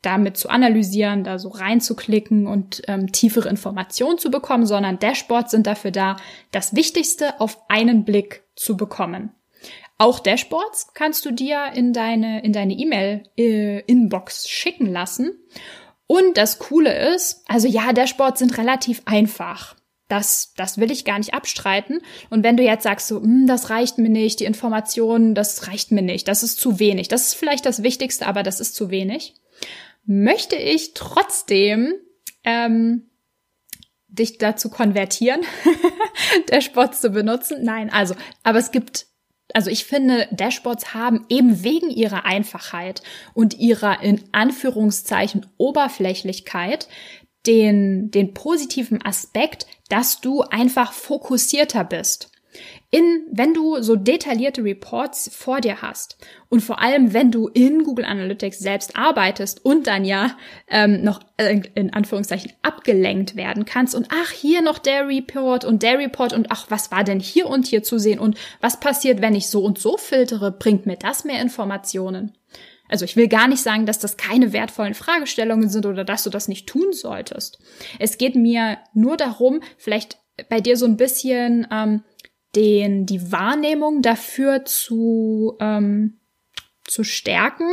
damit 0.01 0.37
zu 0.37 0.49
analysieren, 0.49 1.23
da 1.23 1.37
so 1.37 1.49
reinzuklicken 1.49 2.47
und 2.47 2.81
ähm, 2.87 3.11
tiefere 3.11 3.49
Informationen 3.49 4.17
zu 4.17 4.31
bekommen, 4.31 4.65
sondern 4.65 4.99
Dashboards 4.99 5.51
sind 5.51 5.67
dafür 5.67 5.91
da, 5.91 6.17
das 6.51 6.75
Wichtigste 6.75 7.39
auf 7.39 7.69
einen 7.69 8.05
Blick 8.05 8.44
zu 8.55 8.77
bekommen. 8.77 9.31
Auch 9.97 10.19
Dashboards 10.19 10.93
kannst 10.93 11.25
du 11.25 11.31
dir 11.31 11.71
in 11.73 11.93
deine 11.93 12.43
in 12.43 12.53
deine 12.53 12.73
E-Mail-Inbox 12.73 14.45
äh, 14.45 14.49
schicken 14.49 14.87
lassen. 14.87 15.39
Und 16.07 16.37
das 16.37 16.59
Coole 16.59 17.13
ist, 17.15 17.43
also 17.47 17.67
ja, 17.67 17.91
Dashboards 17.93 18.39
sind 18.39 18.57
relativ 18.57 19.01
einfach. 19.05 19.75
Das, 20.07 20.53
das 20.55 20.77
will 20.77 20.91
ich 20.91 21.03
gar 21.03 21.17
nicht 21.17 21.33
abstreiten. 21.33 21.99
Und 22.29 22.43
wenn 22.43 22.57
du 22.57 22.63
jetzt 22.63 22.83
sagst, 22.83 23.07
so, 23.07 23.19
hm, 23.19 23.47
das 23.47 23.71
reicht 23.71 23.97
mir 23.97 24.09
nicht, 24.09 24.39
die 24.39 24.45
Informationen, 24.45 25.33
das 25.33 25.67
reicht 25.67 25.91
mir 25.91 26.03
nicht, 26.03 26.27
das 26.27 26.43
ist 26.43 26.59
zu 26.59 26.79
wenig. 26.79 27.07
Das 27.07 27.27
ist 27.27 27.33
vielleicht 27.33 27.65
das 27.65 27.81
Wichtigste, 27.81 28.27
aber 28.27 28.43
das 28.43 28.59
ist 28.59 28.75
zu 28.75 28.91
wenig 28.91 29.33
möchte 30.05 30.55
ich 30.55 30.93
trotzdem 30.93 31.93
ähm, 32.43 33.09
dich 34.07 34.37
dazu 34.37 34.69
konvertieren, 34.69 35.41
Dashboards 36.49 37.01
zu 37.01 37.09
benutzen. 37.09 37.63
Nein, 37.63 37.91
also, 37.91 38.15
aber 38.43 38.59
es 38.59 38.71
gibt 38.71 39.07
Also 39.53 39.69
ich 39.69 39.85
finde, 39.85 40.27
Dashboards 40.31 40.93
haben 40.93 41.25
eben 41.29 41.63
wegen 41.63 41.89
ihrer 41.89 42.25
Einfachheit 42.25 43.03
und 43.33 43.57
ihrer 43.57 44.01
in 44.01 44.23
Anführungszeichen 44.31 45.45
Oberflächlichkeit 45.57 46.87
den, 47.45 48.09
den 48.11 48.33
positiven 48.33 49.03
Aspekt, 49.05 49.67
dass 49.89 50.19
du 50.19 50.41
einfach 50.41 50.93
fokussierter 50.93 51.83
bist 51.83 52.31
in, 52.95 53.27
wenn 53.29 53.53
du 53.53 53.81
so 53.81 53.97
detaillierte 53.97 54.63
Reports 54.63 55.29
vor 55.35 55.59
dir 55.59 55.81
hast 55.81 56.17
und 56.47 56.61
vor 56.61 56.81
allem, 56.81 57.11
wenn 57.11 57.29
du 57.29 57.49
in 57.49 57.83
Google 57.83 58.05
Analytics 58.05 58.59
selbst 58.59 58.95
arbeitest 58.95 59.65
und 59.65 59.85
dann 59.87 60.05
ja 60.05 60.37
ähm, 60.69 61.03
noch 61.03 61.19
äh, 61.35 61.59
in 61.73 61.91
Anführungszeichen 61.91 62.53
abgelenkt 62.61 63.35
werden 63.35 63.65
kannst 63.65 63.95
und 63.95 64.07
ach, 64.11 64.31
hier 64.31 64.61
noch 64.61 64.77
der 64.77 65.09
Report 65.09 65.65
und 65.65 65.83
der 65.83 65.99
Report 65.99 66.31
und 66.31 66.47
ach, 66.51 66.67
was 66.69 66.89
war 66.89 67.03
denn 67.03 67.19
hier 67.19 67.47
und 67.47 67.67
hier 67.67 67.83
zu 67.83 67.99
sehen 67.99 68.17
und 68.17 68.37
was 68.61 68.79
passiert, 68.79 69.19
wenn 69.19 69.35
ich 69.35 69.49
so 69.49 69.61
und 69.65 69.77
so 69.77 69.97
filtere, 69.97 70.53
bringt 70.53 70.85
mir 70.85 70.95
das 70.95 71.25
mehr 71.25 71.41
Informationen? 71.41 72.31
Also 72.87 73.03
ich 73.03 73.17
will 73.17 73.27
gar 73.27 73.49
nicht 73.49 73.61
sagen, 73.61 73.85
dass 73.85 73.99
das 73.99 74.15
keine 74.15 74.53
wertvollen 74.53 74.93
Fragestellungen 74.93 75.67
sind 75.67 75.85
oder 75.85 76.05
dass 76.05 76.23
du 76.23 76.29
das 76.29 76.47
nicht 76.47 76.67
tun 76.67 76.93
solltest. 76.93 77.59
Es 77.99 78.17
geht 78.17 78.37
mir 78.37 78.77
nur 78.93 79.17
darum, 79.17 79.59
vielleicht 79.77 80.17
bei 80.49 80.61
dir 80.61 80.77
so 80.77 80.85
ein 80.85 80.95
bisschen 80.95 81.67
ähm, 81.71 82.03
den, 82.55 83.05
die 83.05 83.31
Wahrnehmung 83.31 84.01
dafür 84.01 84.65
zu, 84.65 85.55
ähm, 85.59 86.19
zu 86.83 87.03
stärken, 87.03 87.69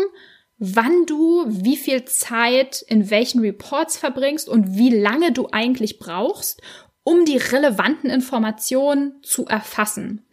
wann 0.58 1.06
du 1.06 1.44
wie 1.48 1.76
viel 1.76 2.04
Zeit 2.04 2.82
in 2.82 3.10
welchen 3.10 3.40
Reports 3.40 3.96
verbringst 3.96 4.48
und 4.48 4.76
wie 4.76 4.90
lange 4.90 5.32
du 5.32 5.48
eigentlich 5.50 5.98
brauchst, 5.98 6.60
um 7.04 7.24
die 7.24 7.36
relevanten 7.36 8.10
Informationen 8.10 9.14
zu 9.22 9.46
erfassen. 9.46 10.24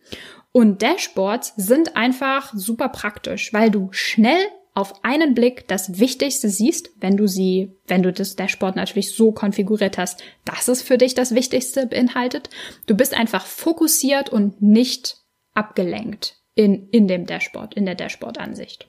Und 0.51 0.81
Dashboards 0.81 1.53
sind 1.57 1.95
einfach 1.95 2.53
super 2.53 2.89
praktisch, 2.89 3.53
weil 3.53 3.71
du 3.71 3.89
schnell 3.91 4.45
auf 4.79 5.03
einen 5.03 5.35
Blick 5.35 5.67
das 5.67 5.99
Wichtigste 5.99 6.49
siehst, 6.49 6.91
wenn 6.99 7.17
du 7.17 7.27
sie, 7.27 7.73
wenn 7.87 8.01
du 8.01 8.13
das 8.13 8.35
Dashboard 8.35 8.77
natürlich 8.77 9.11
so 9.11 9.31
konfiguriert 9.31 9.97
hast, 9.97 10.23
dass 10.45 10.69
es 10.69 10.81
für 10.81 10.97
dich 10.97 11.13
das 11.13 11.35
Wichtigste 11.35 11.85
beinhaltet. 11.85 12.49
Du 12.85 12.95
bist 12.95 13.13
einfach 13.13 13.45
fokussiert 13.45 14.29
und 14.29 14.61
nicht 14.61 15.17
abgelenkt 15.53 16.37
in, 16.55 16.87
in 16.89 17.07
dem 17.07 17.25
Dashboard, 17.25 17.73
in 17.73 17.85
der 17.85 17.95
Dashboard-Ansicht. 17.95 18.87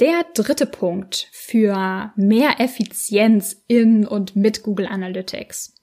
Der 0.00 0.24
dritte 0.34 0.66
Punkt 0.66 1.28
für 1.30 2.12
mehr 2.16 2.58
Effizienz 2.58 3.62
in 3.68 4.06
und 4.06 4.34
mit 4.34 4.62
Google 4.62 4.86
Analytics. 4.86 5.74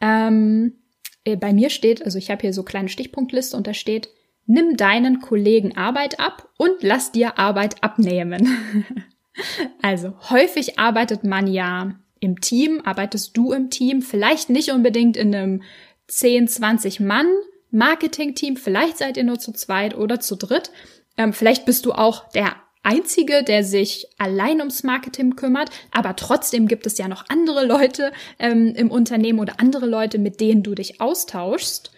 Ähm, 0.00 0.78
äh, 1.24 1.36
bei 1.36 1.52
mir 1.52 1.68
steht, 1.68 2.04
also 2.04 2.16
ich 2.16 2.30
habe 2.30 2.42
hier 2.42 2.52
so 2.52 2.62
kleine 2.62 2.88
Stichpunktliste 2.88 3.56
und 3.56 3.66
da 3.66 3.74
steht, 3.74 4.08
Nimm 4.46 4.76
deinen 4.76 5.20
Kollegen 5.20 5.76
Arbeit 5.76 6.20
ab 6.20 6.48
und 6.56 6.82
lass 6.82 7.12
dir 7.12 7.38
Arbeit 7.38 7.82
abnehmen. 7.82 8.84
also 9.82 10.14
häufig 10.30 10.78
arbeitet 10.78 11.24
man 11.24 11.46
ja 11.46 11.96
im 12.20 12.40
Team, 12.40 12.80
arbeitest 12.84 13.36
du 13.36 13.52
im 13.52 13.70
Team, 13.70 14.02
vielleicht 14.02 14.48
nicht 14.50 14.70
unbedingt 14.70 15.16
in 15.16 15.34
einem 15.34 15.62
10, 16.08 16.48
20 16.48 17.00
Mann 17.00 17.26
Marketing-Team, 17.70 18.56
vielleicht 18.56 18.98
seid 18.98 19.16
ihr 19.16 19.24
nur 19.24 19.38
zu 19.38 19.52
zweit 19.52 19.96
oder 19.96 20.20
zu 20.20 20.36
dritt. 20.36 20.70
Ähm, 21.18 21.32
vielleicht 21.32 21.66
bist 21.66 21.84
du 21.84 21.92
auch 21.92 22.28
der 22.30 22.54
Einzige, 22.82 23.42
der 23.42 23.64
sich 23.64 24.06
allein 24.16 24.60
ums 24.60 24.84
Marketing 24.84 25.34
kümmert, 25.34 25.70
aber 25.90 26.14
trotzdem 26.14 26.68
gibt 26.68 26.86
es 26.86 26.98
ja 26.98 27.08
noch 27.08 27.24
andere 27.28 27.66
Leute 27.66 28.12
ähm, 28.38 28.74
im 28.76 28.90
Unternehmen 28.92 29.40
oder 29.40 29.54
andere 29.58 29.86
Leute, 29.86 30.18
mit 30.18 30.40
denen 30.40 30.62
du 30.62 30.74
dich 30.74 31.00
austauschst. 31.00 31.90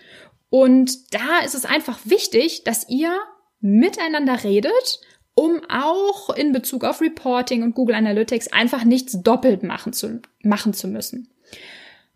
Und 0.50 1.14
da 1.14 1.40
ist 1.45 1.55
es 1.55 1.64
einfach 1.64 1.99
wichtig, 2.05 2.64
dass 2.64 2.88
ihr 2.88 3.12
miteinander 3.61 4.45
redet, 4.45 5.00
um 5.35 5.61
auch 5.69 6.31
in 6.31 6.52
Bezug 6.52 6.85
auf 6.85 7.00
Reporting 7.00 7.62
und 7.62 7.75
Google 7.75 7.95
Analytics 7.95 8.52
einfach 8.52 8.85
nichts 8.85 9.23
doppelt 9.23 9.62
machen 9.62 9.93
zu, 9.93 10.21
machen 10.43 10.73
zu 10.73 10.88
müssen. 10.88 11.28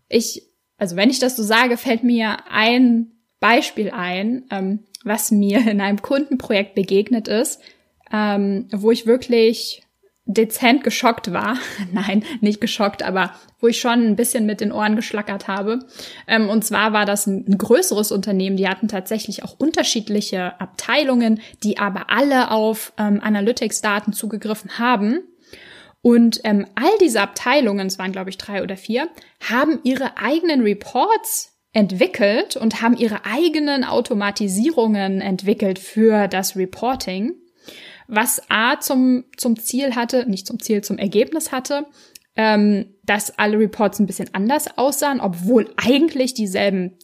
Ich, 0.09 0.49
also 0.77 0.97
wenn 0.97 1.11
ich 1.11 1.19
das 1.19 1.37
so 1.37 1.43
sage, 1.43 1.77
fällt 1.77 2.03
mir 2.03 2.39
ein 2.51 3.13
Beispiel 3.39 3.91
ein, 3.91 4.47
ähm, 4.51 4.81
was 5.05 5.31
mir 5.31 5.59
in 5.69 5.81
einem 5.81 6.01
Kundenprojekt 6.01 6.75
begegnet 6.75 7.29
ist, 7.29 7.61
ähm, 8.13 8.69
wo 8.73 8.91
ich 8.91 9.07
wirklich 9.07 9.83
dezent 10.25 10.85
geschockt 10.85 11.33
war. 11.33 11.57
Nein, 11.93 12.25
nicht 12.41 12.61
geschockt, 12.61 13.03
aber 13.03 13.33
wo 13.61 13.67
ich 13.69 13.81
schon 13.81 14.07
ein 14.07 14.17
bisschen 14.17 14.47
mit 14.47 14.61
den 14.61 14.73
Ohren 14.73 14.97
geschlackert 14.97 15.49
habe. 15.49 15.81
Ähm, 16.27 16.49
und 16.49 16.65
zwar 16.65 16.93
war 16.93 17.07
das 17.07 17.27
ein, 17.27 17.59
größeres 17.59 18.13
Unternehmen. 18.13 18.57
Die 18.57 18.69
hatten 18.69 18.89
tatsächlich 18.89 19.45
auch 19.45 19.59
unterschiedliche 19.59 20.61
Abteilungen, 20.61 21.41
die 21.63 21.79
aber 21.79 22.11
alle 22.11 22.51
auf 22.51 22.93
ähm, 22.99 23.21
Analytics-Daten 23.23 24.13
zugegriffen 24.13 24.79
haben. 24.79 25.21
Und 26.01 26.41
ähm, 26.43 26.67
all 26.75 26.91
diese 27.01 27.21
Abteilungen, 27.21 27.87
es 27.87 27.99
waren 27.99 28.13
glaube 28.13 28.31
ich 28.31 28.39
drei 28.39 28.63
oder 28.63 28.77
vier, 28.77 29.09
haben 29.49 29.79
ihre 29.85 30.17
eigenen 30.17 30.63
Reports 30.63 31.53
entwickelt 31.73 32.57
und 32.57 32.83
haben 32.83 32.97
ihre 32.97 33.25
eigenen 33.25 33.85
Automatisierungen 33.85 35.21
entwickelt 35.21 35.79
für 35.79 36.29
das 36.29 36.57
Reporting 36.57 37.35
was 38.13 38.43
A 38.51 38.79
zum, 38.79 39.25
zum 39.39 39.59
Ziel 39.59 39.97
hatte, 39.97 40.29
nicht 40.29 40.47
zum 40.47 40.61
Ziel, 40.61 40.85
zum 40.85 40.99
Ergebnis 40.99 41.51
hatte, 41.51 41.87
ähm, 42.37 42.95
dass 43.05 43.39
alle 43.39 43.59
Reports 43.59 43.99
ein 43.99 44.07
bisschen 44.07 44.29
anders 44.35 44.77
aussahen, 44.77 45.21
obwohl 45.21 45.73
eigentlich 45.77 46.35
dieselben 46.35 46.99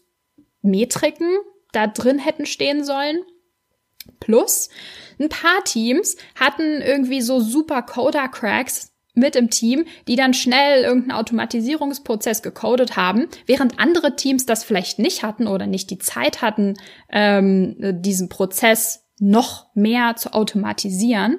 Metriken 0.60 1.30
da 1.72 1.86
drin 1.86 2.18
hätten 2.18 2.44
stehen 2.44 2.84
sollen. 2.84 3.20
Plus, 4.20 4.68
ein 5.18 5.30
paar 5.30 5.64
Teams 5.64 6.16
hatten 6.38 6.82
irgendwie 6.82 7.22
so 7.22 7.40
super 7.40 7.82
Coder-Cracks 7.82 8.92
mit 9.14 9.34
im 9.34 9.48
Team, 9.48 9.86
die 10.08 10.16
dann 10.16 10.34
schnell 10.34 10.82
irgendeinen 10.82 11.18
Automatisierungsprozess 11.18 12.42
gecodet 12.42 12.96
haben, 12.96 13.28
während 13.46 13.80
andere 13.80 14.14
Teams 14.14 14.44
das 14.44 14.62
vielleicht 14.62 14.98
nicht 14.98 15.22
hatten 15.22 15.46
oder 15.46 15.66
nicht 15.66 15.90
die 15.90 15.98
Zeit 15.98 16.42
hatten, 16.42 16.74
ähm, 17.10 17.76
diesen 18.02 18.28
Prozess 18.28 19.07
noch 19.20 19.74
mehr 19.74 20.16
zu 20.16 20.32
automatisieren. 20.32 21.38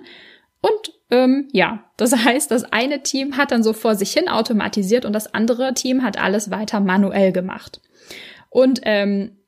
Und 0.61 0.93
ähm, 1.11 1.47
ja, 1.51 1.85
das 1.97 2.15
heißt, 2.15 2.51
das 2.51 2.63
eine 2.65 3.03
Team 3.03 3.37
hat 3.37 3.51
dann 3.51 3.63
so 3.63 3.73
vor 3.73 3.95
sich 3.95 4.11
hin 4.11 4.27
automatisiert 4.27 5.05
und 5.05 5.13
das 5.13 5.33
andere 5.33 5.73
Team 5.73 6.03
hat 6.03 6.19
alles 6.19 6.51
weiter 6.51 6.79
manuell 6.79 7.31
gemacht. 7.31 7.81
Und 8.49 8.81
ähm, 8.83 9.39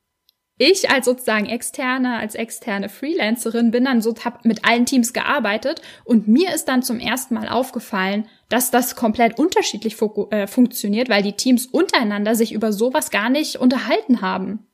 ich 0.64 0.92
als 0.92 1.06
sozusagen 1.06 1.48
externe, 1.48 2.18
als 2.18 2.36
externe 2.36 2.88
Freelancerin 2.88 3.72
bin 3.72 3.86
dann 3.86 4.00
so, 4.02 4.14
hab 4.24 4.46
mit 4.46 4.64
allen 4.64 4.86
Teams 4.86 5.12
gearbeitet 5.12 5.82
und 6.04 6.28
mir 6.28 6.54
ist 6.54 6.66
dann 6.66 6.84
zum 6.84 7.00
ersten 7.00 7.34
Mal 7.34 7.50
aufgefallen, 7.50 8.28
dass 8.48 8.70
das 8.70 8.96
komplett 8.96 9.40
unterschiedlich 9.40 9.96
fu 9.96 10.28
äh, 10.30 10.46
funktioniert, 10.46 11.10
weil 11.10 11.24
die 11.24 11.34
Teams 11.34 11.66
untereinander 11.66 12.36
sich 12.36 12.54
über 12.54 12.72
sowas 12.72 13.10
gar 13.10 13.32
nicht 13.32 13.56
unterhalten 13.56 14.22
haben. 14.22 14.68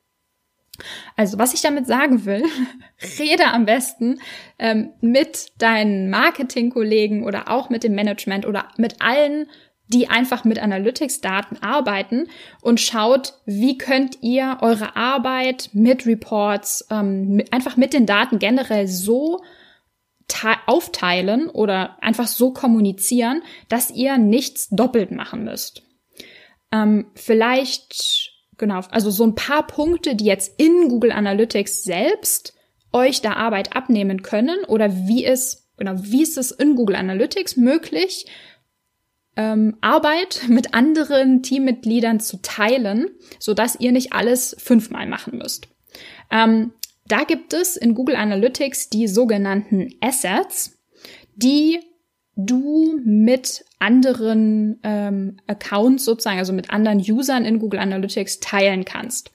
Also 1.16 1.40
was 1.40 1.54
ich 1.54 1.62
damit 1.62 1.88
sagen 1.88 2.26
will, 2.26 2.44
rede 3.20 3.46
am 3.46 3.66
besten 3.66 4.20
ähm, 4.60 4.92
mit 5.02 5.48
deinen 5.58 6.10
Marketingkollegen 6.10 7.24
oder 7.24 7.50
auch 7.50 7.70
mit 7.70 7.84
dem 7.84 7.96
Management 7.96 8.46
oder 8.46 8.70
mit 8.78 9.02
allen, 9.02 9.48
die 9.88 10.10
einfach 10.10 10.44
mit 10.44 10.60
Analytics-Daten 10.60 11.58
arbeiten 11.62 12.28
und 12.62 12.80
schaut, 12.82 13.36
wie 13.46 13.78
könnt 13.78 14.18
ihr 14.22 14.58
eure 14.62 14.96
Arbeit 14.96 15.70
mit 15.74 16.06
Reports, 16.06 16.86
ähm, 16.92 17.36
mit, 17.36 17.54
einfach 17.54 17.78
mit 17.78 17.94
den 17.94 18.06
Daten 18.06 18.40
generell 18.40 18.88
so 18.88 19.42
aufteilen 20.66 21.50
oder 21.50 21.98
einfach 22.04 22.28
so 22.28 22.52
kommunizieren, 22.52 23.42
dass 23.70 23.92
ihr 23.92 24.18
nichts 24.18 24.68
doppelt 24.70 25.12
machen 25.12 25.46
müsst. 25.46 25.84
Ähm, 26.72 27.08
vielleicht 27.16 28.27
Genau, 28.58 28.82
also 28.90 29.12
so 29.12 29.24
ein 29.24 29.36
paar 29.36 29.68
Punkte, 29.68 30.16
die 30.16 30.26
jetzt 30.26 30.60
in 30.60 30.90
Google 30.90 31.12
Analytics 31.12 31.84
selbst 31.84 32.54
euch 32.92 33.22
da 33.22 33.34
Arbeit 33.34 33.76
abnehmen 33.76 34.24
können 34.24 34.64
oder 34.68 35.08
wie 35.08 35.26
es, 35.26 35.68
genau, 35.78 35.94
wie 35.98 36.24
ist 36.24 36.38
es 36.38 36.52
in 36.52 36.76
Google 36.76 36.96
Analytics 36.96 37.58
möglich, 37.58 38.26
ähm, 39.36 39.78
Arbeit 39.82 40.42
mit 40.48 40.74
anderen 40.74 41.44
Teammitgliedern 41.44 42.20
zu 42.20 42.42
teilen, 42.42 43.10
so 43.40 43.54
dass 43.54 43.80
ihr 43.80 43.92
nicht 43.92 44.14
alles 44.14 44.56
fünfmal 44.60 45.08
machen 45.08 45.38
müsst. 45.38 45.68
Ähm, 46.32 46.74
da 47.08 47.24
gibt 47.24 47.54
es 47.54 47.78
in 47.78 47.94
Google 47.94 48.16
Analytics 48.16 48.90
die 48.90 49.08
sogenannten 49.08 49.94
Assets, 50.02 50.78
die 51.36 51.80
du 52.38 53.02
mit 53.04 53.66
anderen 53.80 54.80
ähm, 54.84 55.38
Accounts 55.48 56.06
sozusagen, 56.06 56.40
also 56.40 56.54
mit 56.54 56.70
anderen 56.70 57.00
Usern 57.00 57.46
in 57.46 57.60
Google 57.60 57.80
Analytics 57.80 58.40
teilen 58.40 58.86
kannst. 58.86 59.32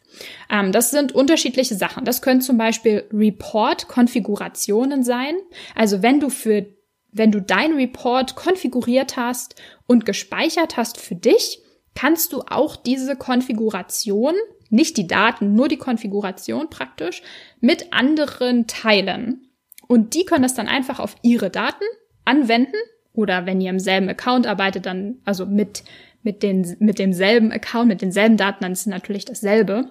Ähm, 0.49 0.73
das 0.73 0.91
sind 0.91 1.13
unterschiedliche 1.13 1.75
Sachen. 1.75 2.05
Das 2.05 2.23
können 2.23 2.41
zum 2.41 2.57
Beispiel 2.57 3.05
Report-Konfigurationen 3.13 5.03
sein. 5.03 5.35
Also 5.75 6.03
wenn 6.03 6.21
du 6.21 6.31
für 6.31 6.67
wenn 7.15 7.31
du 7.31 7.43
dein 7.43 7.75
Report 7.75 8.37
konfiguriert 8.37 9.19
hast 9.19 9.55
und 9.87 10.07
gespeichert 10.07 10.79
hast 10.79 10.99
für 10.99 11.15
dich, 11.15 11.61
kannst 11.95 12.33
du 12.33 12.41
auch 12.41 12.75
diese 12.75 13.17
Konfiguration, 13.17 14.35
nicht 14.71 14.97
die 14.97 15.07
Daten, 15.07 15.55
nur 15.55 15.69
die 15.69 15.77
Konfiguration 15.77 16.71
praktisch, 16.71 17.23
mit 17.61 17.93
anderen 17.93 18.67
teilen. 18.67 19.51
Und 19.89 20.15
die 20.15 20.25
können 20.25 20.43
das 20.43 20.55
dann 20.55 20.69
einfach 20.69 21.01
auf 21.01 21.17
ihre 21.23 21.51
Daten 21.51 21.85
anwenden 22.25 22.77
oder 23.13 23.47
wenn 23.47 23.61
ihr 23.61 23.71
im 23.71 23.79
selben 23.79 24.09
Account 24.09 24.47
arbeitet, 24.47 24.87
dann 24.87 25.17
also 25.25 25.47
mit 25.47 25.85
mit 26.23 26.43
den 26.43 26.77
mit 26.79 26.99
demselben 26.99 27.51
Account, 27.53 27.89
mit 27.89 28.03
denselben 28.03 28.37
Daten, 28.37 28.63
dann 28.63 28.73
ist 28.73 28.87
natürlich 28.87 29.25
dasselbe. 29.25 29.91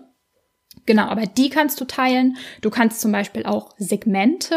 Genau, 0.86 1.04
aber 1.04 1.26
die 1.26 1.50
kannst 1.50 1.80
du 1.82 1.86
teilen. 1.86 2.38
Du 2.62 2.70
kannst 2.70 3.02
zum 3.02 3.12
Beispiel 3.12 3.46
auch 3.46 3.74
Segmente 3.78 4.56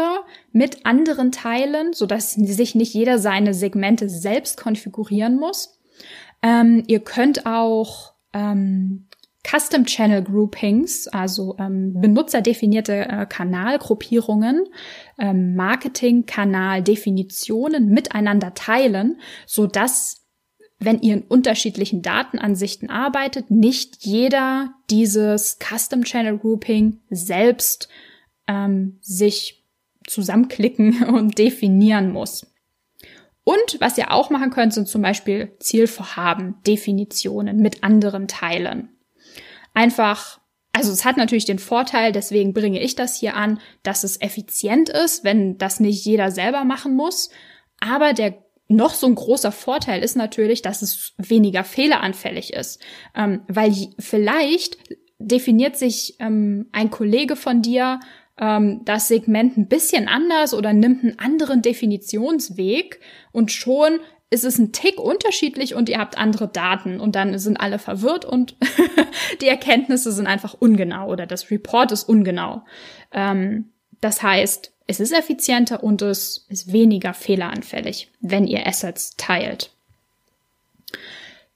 mit 0.51 0.85
anderen 0.85 1.31
teilen, 1.31 1.93
so 1.93 2.05
dass 2.05 2.33
sich 2.33 2.73
nicht 2.73 2.93
jeder 2.93 3.19
seine 3.19 3.53
Segmente 3.53 4.09
selbst 4.09 4.57
konfigurieren 4.57 5.35
muss. 5.37 5.79
Ähm, 6.41 6.83
ihr 6.87 7.01
könnt 7.01 7.45
auch 7.45 8.13
ähm, 8.33 9.07
Custom 9.45 9.85
Channel 9.85 10.23
Groupings, 10.23 11.07
also 11.07 11.55
ähm, 11.59 11.93
benutzerdefinierte 12.01 13.07
äh, 13.07 13.27
Kanalgruppierungen, 13.27 14.65
ähm, 15.19 15.55
Marketing-Kanal-Definitionen 15.55 17.89
miteinander 17.89 18.55
teilen, 18.55 19.19
so 19.45 19.67
dass 19.67 20.25
wenn 20.79 21.01
ihr 21.01 21.13
in 21.13 21.21
unterschiedlichen 21.21 22.01
Datenansichten 22.01 22.89
arbeitet, 22.89 23.51
nicht 23.51 24.05
jeder 24.05 24.73
dieses 24.89 25.59
Custom 25.59 26.03
Channel 26.03 26.37
Grouping 26.37 26.99
selbst 27.09 27.87
ähm, 28.47 28.97
sich 29.01 29.63
zusammenklicken 30.05 31.03
und 31.05 31.37
definieren 31.37 32.11
muss. 32.11 32.47
Und 33.43 33.77
was 33.79 33.97
ihr 33.97 34.11
auch 34.11 34.29
machen 34.31 34.49
könnt, 34.49 34.73
sind 34.73 34.87
zum 34.87 35.03
Beispiel 35.03 35.53
Zielvorhaben, 35.59 36.55
Definitionen 36.65 37.57
mit 37.57 37.83
anderen 37.83 38.27
Teilen. 38.27 38.94
Einfach, 39.75 40.39
also 40.71 40.91
es 40.91 41.05
hat 41.05 41.17
natürlich 41.17 41.45
den 41.45 41.59
Vorteil, 41.59 42.11
deswegen 42.11 42.53
bringe 42.53 42.81
ich 42.81 42.95
das 42.95 43.19
hier 43.19 43.35
an, 43.35 43.59
dass 43.83 44.03
es 44.03 44.19
effizient 44.19 44.89
ist, 44.89 45.23
wenn 45.23 45.59
das 45.59 45.79
nicht 45.79 46.03
jeder 46.03 46.31
selber 46.31 46.63
machen 46.63 46.95
muss. 46.95 47.29
Aber 47.79 48.13
der 48.13 48.43
noch 48.67 48.95
so 48.95 49.05
ein 49.05 49.15
großer 49.15 49.51
Vorteil 49.51 50.01
ist 50.03 50.15
natürlich, 50.15 50.63
dass 50.63 50.81
es 50.81 51.13
weniger 51.17 51.63
fehleranfällig 51.63 52.53
ist, 52.53 52.81
ähm, 53.15 53.41
weil 53.47 53.73
vielleicht 53.99 54.77
definiert 55.19 55.77
sich 55.77 56.15
ähm, 56.19 56.67
ein 56.71 56.89
Kollege 56.89 57.35
von 57.35 57.61
dir 57.61 57.99
ähm, 58.39 58.81
das 58.85 59.07
Segment 59.07 59.57
ein 59.57 59.67
bisschen 59.67 60.07
anders 60.07 60.53
oder 60.53 60.73
nimmt 60.73 61.03
einen 61.03 61.19
anderen 61.19 61.61
Definitionsweg 61.61 62.99
und 63.31 63.51
schon 63.51 63.99
ist 64.29 64.43
es 64.43 64.57
ein 64.57 64.71
Tick 64.71 64.99
unterschiedlich 64.99 65.75
und 65.75 65.87
ihr 65.87 65.99
habt 65.99 66.17
andere 66.17 66.47
Daten 66.47 66.99
und 66.99 67.15
dann 67.15 67.37
sind 67.37 67.57
alle 67.57 67.79
verwirrt 67.79 68.25
und 68.25 68.55
die 69.41 69.47
Erkenntnisse 69.47 70.11
sind 70.11 70.27
einfach 70.27 70.55
ungenau 70.59 71.09
oder 71.09 71.25
das 71.25 71.51
Report 71.51 71.91
ist 71.91 72.09
ungenau. 72.09 72.63
Ähm, 73.11 73.71
das 74.01 74.23
heißt, 74.23 74.73
es 74.87 74.99
ist 74.99 75.13
effizienter 75.13 75.83
und 75.83 76.01
es 76.01 76.45
ist 76.49 76.71
weniger 76.71 77.13
fehleranfällig, 77.13 78.11
wenn 78.19 78.45
ihr 78.47 78.67
Assets 78.67 79.15
teilt. 79.17 79.71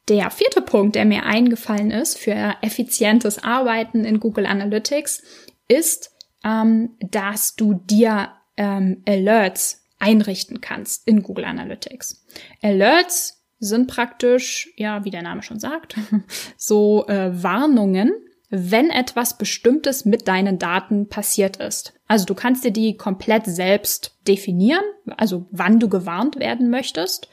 Der 0.07 0.31
vierte 0.31 0.61
Punkt, 0.61 0.95
der 0.95 1.05
mir 1.05 1.23
eingefallen 1.23 1.91
ist 1.91 2.17
für 2.17 2.55
effizientes 2.61 3.43
Arbeiten 3.43 4.05
in 4.05 4.19
Google 4.19 4.47
Analytics, 4.47 5.21
ist, 5.67 6.11
ähm, 6.43 6.95
dass 6.99 7.55
du 7.55 7.75
dir 7.75 8.29
ähm, 8.57 9.03
Alerts 9.07 9.78
einrichten 9.99 10.61
kannst 10.61 11.07
in 11.07 11.23
Google 11.23 11.45
Analytics. 11.45 12.25
Alerts 12.61 13.45
sind 13.59 13.87
praktisch, 13.87 14.71
ja, 14.77 15.03
wie 15.03 15.11
der 15.11 15.21
Name 15.21 15.43
schon 15.43 15.59
sagt, 15.59 15.95
so 16.57 17.07
äh, 17.07 17.43
Warnungen, 17.43 18.13
wenn 18.49 18.89
etwas 18.89 19.37
Bestimmtes 19.37 20.05
mit 20.05 20.27
deinen 20.27 20.57
Daten 20.57 21.07
passiert 21.07 21.57
ist. 21.57 21.93
Also 22.07 22.25
du 22.25 22.33
kannst 22.33 22.63
dir 22.63 22.71
die 22.71 22.97
komplett 22.97 23.45
selbst 23.45 24.17
definieren, 24.27 24.83
also 25.17 25.45
wann 25.51 25.79
du 25.79 25.87
gewarnt 25.87 26.39
werden 26.39 26.71
möchtest. 26.71 27.29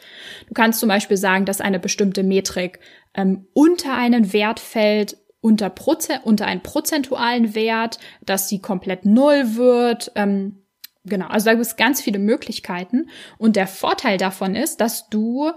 Du 0.49 0.55
kannst 0.55 0.81
zum 0.81 0.91
Beispiel 0.91 1.17
sagen, 1.17 1.47
dass 1.47 1.63
eine 1.63 1.79
bestimmte 1.79 2.23
Metrik 2.23 2.81
ähm, 3.15 3.47
unter 3.55 3.95
einen 3.95 4.35
Wert 4.35 4.61
fällt, 4.61 5.17
unter, 5.41 5.71
Proze 5.71 6.21
unter 6.25 6.47
einen 6.47 6.63
prozentualen 6.63 7.55
Wert, 7.55 7.99
dass 8.25 8.49
sie 8.49 8.59
komplett 8.59 9.07
null 9.07 9.57
wird. 9.57 10.13
Ähm, 10.17 10.66
genau, 11.07 11.27
also 11.29 11.47
da 11.47 11.53
gibt 11.53 11.67
es 11.67 11.77
ganz 11.77 12.01
viele 12.01 12.19
Möglichkeiten. 12.19 13.09
Und 13.39 13.57
der 13.57 13.67
Vorteil 13.67 14.19
davon 14.19 14.55
ist, 14.55 14.81
dass 14.81 15.09
du 15.09 15.51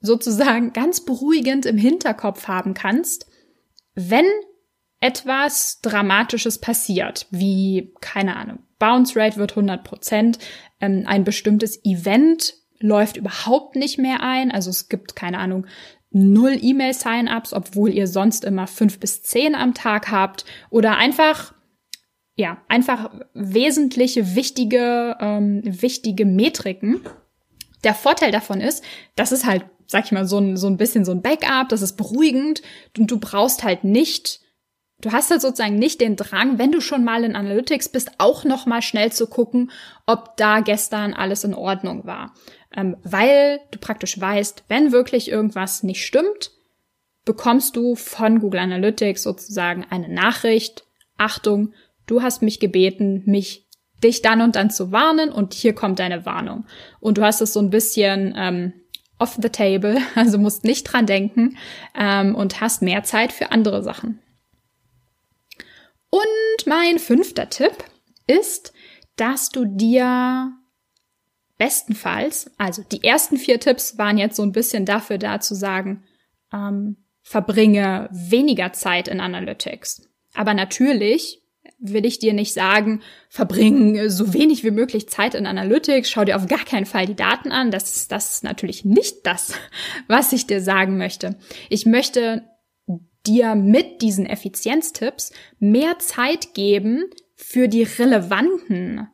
sozusagen 0.00 0.72
ganz 0.72 1.04
beruhigend 1.04 1.66
im 1.66 1.78
Hinterkopf 1.78 2.48
haben 2.48 2.74
kannst, 2.74 3.26
wenn 3.94 4.26
etwas 5.00 5.80
Dramatisches 5.80 6.58
passiert, 6.58 7.26
wie, 7.30 7.94
keine 8.00 8.36
Ahnung, 8.36 8.60
Bounce 8.78 9.18
Rate 9.18 9.36
wird 9.36 9.52
100 9.52 9.84
Prozent, 9.84 10.38
ähm, 10.80 11.04
ein 11.06 11.24
bestimmtes 11.24 11.84
Event 11.84 12.54
läuft 12.78 13.16
überhaupt 13.16 13.76
nicht 13.76 13.98
mehr 13.98 14.22
ein, 14.22 14.50
also 14.50 14.70
es 14.70 14.88
gibt, 14.88 15.16
keine 15.16 15.38
Ahnung, 15.38 15.66
null 16.10 16.58
E-Mail-Sign-ups, 16.60 17.52
obwohl 17.52 17.90
ihr 17.90 18.06
sonst 18.06 18.44
immer 18.44 18.66
fünf 18.66 18.98
bis 18.98 19.22
zehn 19.22 19.54
am 19.54 19.74
Tag 19.74 20.10
habt, 20.10 20.44
oder 20.70 20.96
einfach, 20.96 21.54
ja, 22.40 22.56
einfach 22.68 23.10
wesentliche, 23.34 24.34
wichtige, 24.34 25.14
ähm, 25.20 25.60
wichtige 25.62 26.24
Metriken. 26.24 27.02
Der 27.84 27.94
Vorteil 27.94 28.32
davon 28.32 28.62
ist, 28.62 28.82
dass 29.14 29.30
es 29.30 29.44
halt, 29.44 29.66
sag 29.86 30.06
ich 30.06 30.12
mal, 30.12 30.26
so 30.26 30.38
ein, 30.38 30.56
so 30.56 30.66
ein 30.66 30.78
bisschen 30.78 31.04
so 31.04 31.12
ein 31.12 31.20
Backup, 31.20 31.68
das 31.68 31.82
ist 31.82 31.98
beruhigend 31.98 32.62
und 32.96 33.10
du 33.10 33.20
brauchst 33.20 33.62
halt 33.62 33.84
nicht 33.84 34.40
Du 35.02 35.12
hast 35.12 35.30
halt 35.30 35.40
sozusagen 35.40 35.76
nicht 35.76 36.02
den 36.02 36.14
Drang, 36.16 36.58
wenn 36.58 36.72
du 36.72 36.82
schon 36.82 37.04
mal 37.04 37.24
in 37.24 37.34
Analytics 37.34 37.88
bist, 37.88 38.10
auch 38.18 38.44
noch 38.44 38.66
mal 38.66 38.82
schnell 38.82 39.10
zu 39.10 39.26
gucken, 39.28 39.70
ob 40.04 40.36
da 40.36 40.60
gestern 40.60 41.14
alles 41.14 41.42
in 41.42 41.54
Ordnung 41.54 42.04
war. 42.04 42.34
Ähm, 42.76 42.98
weil 43.02 43.60
du 43.70 43.78
praktisch 43.78 44.20
weißt, 44.20 44.64
wenn 44.68 44.92
wirklich 44.92 45.30
irgendwas 45.30 45.82
nicht 45.82 46.04
stimmt, 46.04 46.50
bekommst 47.24 47.76
du 47.76 47.94
von 47.94 48.40
Google 48.40 48.60
Analytics 48.60 49.22
sozusagen 49.22 49.86
eine 49.88 50.10
Nachricht. 50.10 50.84
Achtung, 51.16 51.72
du 52.10 52.22
hast 52.22 52.42
mich 52.42 52.60
gebeten, 52.60 53.22
mich 53.26 53.68
dich 54.02 54.22
dann 54.22 54.40
und 54.40 54.56
dann 54.56 54.70
zu 54.70 54.92
warnen 54.92 55.30
und 55.30 55.54
hier 55.54 55.74
kommt 55.74 55.98
deine 55.98 56.24
Warnung. 56.26 56.66
Und 57.00 57.18
du 57.18 57.22
hast 57.22 57.40
es 57.40 57.52
so 57.52 57.60
ein 57.60 57.70
bisschen 57.70 58.34
ähm, 58.36 58.72
off 59.18 59.38
the 59.40 59.50
table, 59.50 59.98
also 60.14 60.38
musst 60.38 60.64
nicht 60.64 60.84
dran 60.84 61.06
denken 61.06 61.56
ähm, 61.94 62.34
und 62.34 62.60
hast 62.60 62.82
mehr 62.82 63.02
Zeit 63.04 63.32
für 63.32 63.52
andere 63.52 63.82
Sachen. 63.82 64.20
Und 66.10 66.66
mein 66.66 66.98
fünfter 66.98 67.48
Tipp 67.48 67.76
ist, 68.26 68.72
dass 69.16 69.50
du 69.50 69.64
dir 69.64 70.52
bestenfalls, 71.58 72.50
also 72.56 72.82
die 72.90 73.04
ersten 73.04 73.36
vier 73.36 73.60
Tipps 73.60 73.98
waren 73.98 74.16
jetzt 74.16 74.36
so 74.36 74.42
ein 74.42 74.52
bisschen 74.52 74.86
dafür 74.86 75.18
da 75.18 75.40
zu 75.40 75.54
sagen, 75.54 76.04
ähm, 76.52 76.96
verbringe 77.22 78.08
weniger 78.10 78.72
Zeit 78.72 79.08
in 79.08 79.20
Analytics. 79.20 80.08
Aber 80.34 80.54
natürlich 80.54 81.39
will 81.78 82.04
ich 82.04 82.18
dir 82.18 82.34
nicht 82.34 82.52
sagen, 82.52 83.02
verbringe 83.28 84.10
so 84.10 84.34
wenig 84.34 84.64
wie 84.64 84.70
möglich 84.70 85.08
Zeit 85.08 85.34
in 85.34 85.46
Analytics, 85.46 86.10
schau 86.10 86.24
dir 86.24 86.36
auf 86.36 86.46
gar 86.46 86.64
keinen 86.64 86.86
Fall 86.86 87.06
die 87.06 87.16
Daten 87.16 87.52
an. 87.52 87.70
Das 87.70 87.96
ist, 87.96 88.12
das 88.12 88.34
ist 88.34 88.44
natürlich 88.44 88.84
nicht 88.84 89.26
das, 89.26 89.54
was 90.08 90.32
ich 90.32 90.46
dir 90.46 90.60
sagen 90.60 90.98
möchte. 90.98 91.38
Ich 91.68 91.86
möchte 91.86 92.44
dir 93.26 93.54
mit 93.54 94.02
diesen 94.02 94.26
Effizienztipps 94.26 95.32
mehr 95.58 95.98
Zeit 95.98 96.54
geben 96.54 97.04
für 97.36 97.68
die 97.68 97.82
relevanten 97.82 99.08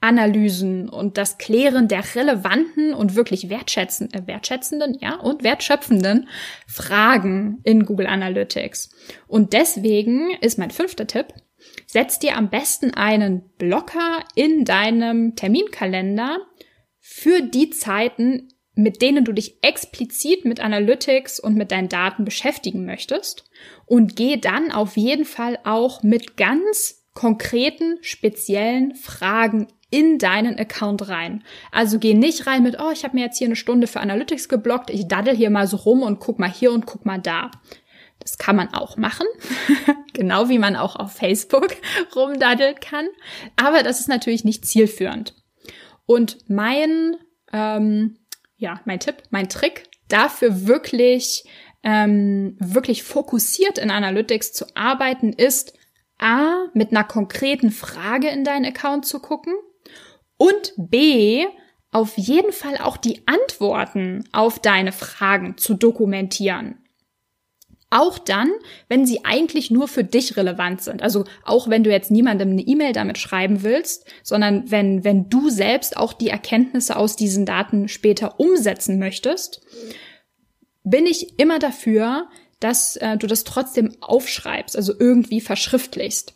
Analysen 0.00 0.88
und 0.88 1.16
das 1.16 1.38
Klären 1.38 1.86
der 1.86 2.02
relevanten 2.14 2.92
und 2.92 3.14
wirklich 3.14 3.48
wertschätzen, 3.48 4.12
äh, 4.12 4.26
wertschätzenden, 4.26 4.98
ja, 5.00 5.14
und 5.14 5.44
wertschöpfenden 5.44 6.28
Fragen 6.66 7.60
in 7.62 7.84
Google 7.84 8.08
Analytics. 8.08 8.90
Und 9.28 9.52
deswegen 9.52 10.32
ist 10.40 10.58
mein 10.58 10.72
fünfter 10.72 11.06
Tipp, 11.06 11.26
setz 11.92 12.18
dir 12.18 12.38
am 12.38 12.48
besten 12.48 12.94
einen 12.94 13.42
Blocker 13.58 14.24
in 14.34 14.64
deinem 14.64 15.36
Terminkalender 15.36 16.38
für 16.98 17.42
die 17.42 17.68
Zeiten, 17.68 18.48
mit 18.74 19.02
denen 19.02 19.26
du 19.26 19.32
dich 19.32 19.62
explizit 19.62 20.46
mit 20.46 20.60
Analytics 20.60 21.38
und 21.38 21.54
mit 21.54 21.70
deinen 21.70 21.90
Daten 21.90 22.24
beschäftigen 22.24 22.86
möchtest 22.86 23.44
und 23.84 24.16
geh 24.16 24.38
dann 24.38 24.72
auf 24.72 24.96
jeden 24.96 25.26
Fall 25.26 25.58
auch 25.64 26.02
mit 26.02 26.38
ganz 26.38 27.04
konkreten, 27.12 27.98
speziellen 28.00 28.94
Fragen 28.94 29.68
in 29.90 30.16
deinen 30.16 30.58
Account 30.58 31.10
rein. 31.10 31.44
Also 31.70 31.98
geh 31.98 32.14
nicht 32.14 32.46
rein 32.46 32.62
mit, 32.62 32.78
oh, 32.80 32.90
ich 32.90 33.04
habe 33.04 33.14
mir 33.14 33.26
jetzt 33.26 33.36
hier 33.36 33.48
eine 33.48 33.56
Stunde 33.56 33.86
für 33.86 34.00
Analytics 34.00 34.48
geblockt, 34.48 34.88
ich 34.88 35.08
daddel 35.08 35.36
hier 35.36 35.50
mal 35.50 35.66
so 35.66 35.76
rum 35.76 36.00
und 36.00 36.20
guck 36.20 36.38
mal 36.38 36.50
hier 36.50 36.72
und 36.72 36.86
guck 36.86 37.04
mal 37.04 37.18
da. 37.18 37.50
Das 38.22 38.38
kann 38.38 38.56
man 38.56 38.72
auch 38.72 38.96
machen, 38.96 39.26
genau 40.14 40.48
wie 40.48 40.58
man 40.58 40.76
auch 40.76 40.96
auf 40.96 41.12
Facebook 41.12 41.68
rumdaddeln 42.16 42.76
kann. 42.80 43.08
Aber 43.56 43.82
das 43.82 44.00
ist 44.00 44.08
natürlich 44.08 44.44
nicht 44.44 44.64
zielführend. 44.64 45.34
Und 46.06 46.38
mein 46.48 47.16
ähm, 47.52 48.16
ja, 48.62 48.80
mein 48.84 49.00
Tipp, 49.00 49.16
mein 49.30 49.48
Trick, 49.48 49.88
dafür 50.08 50.66
wirklich 50.66 51.44
ähm, 51.82 52.56
wirklich 52.60 53.02
fokussiert 53.02 53.76
in 53.76 53.90
Analytics 53.90 54.52
zu 54.52 54.66
arbeiten, 54.76 55.32
ist 55.32 55.76
A, 56.18 56.66
mit 56.72 56.92
einer 56.92 57.02
konkreten 57.02 57.72
Frage 57.72 58.28
in 58.28 58.44
deinen 58.44 58.64
Account 58.64 59.04
zu 59.04 59.18
gucken 59.18 59.52
und 60.36 60.74
B, 60.76 61.44
auf 61.90 62.16
jeden 62.16 62.52
Fall 62.52 62.78
auch 62.78 62.96
die 62.96 63.26
Antworten 63.26 64.24
auf 64.32 64.60
deine 64.60 64.92
Fragen 64.92 65.58
zu 65.58 65.74
dokumentieren. 65.74 66.78
Auch 67.94 68.18
dann, 68.18 68.50
wenn 68.88 69.04
sie 69.04 69.22
eigentlich 69.26 69.70
nur 69.70 69.86
für 69.86 70.02
dich 70.02 70.38
relevant 70.38 70.80
sind. 70.80 71.02
Also 71.02 71.26
auch 71.44 71.68
wenn 71.68 71.84
du 71.84 71.90
jetzt 71.90 72.10
niemandem 72.10 72.52
eine 72.52 72.62
E-Mail 72.62 72.94
damit 72.94 73.18
schreiben 73.18 73.62
willst, 73.62 74.10
sondern 74.22 74.70
wenn, 74.70 75.04
wenn 75.04 75.28
du 75.28 75.50
selbst 75.50 75.98
auch 75.98 76.14
die 76.14 76.30
Erkenntnisse 76.30 76.96
aus 76.96 77.16
diesen 77.16 77.44
Daten 77.44 77.88
später 77.88 78.40
umsetzen 78.40 78.98
möchtest, 78.98 79.60
bin 80.84 81.04
ich 81.04 81.38
immer 81.38 81.58
dafür, 81.58 82.30
dass 82.60 82.96
äh, 82.96 83.18
du 83.18 83.26
das 83.26 83.44
trotzdem 83.44 83.94
aufschreibst, 84.00 84.74
also 84.74 84.94
irgendwie 84.98 85.42
verschriftlichst. 85.42 86.32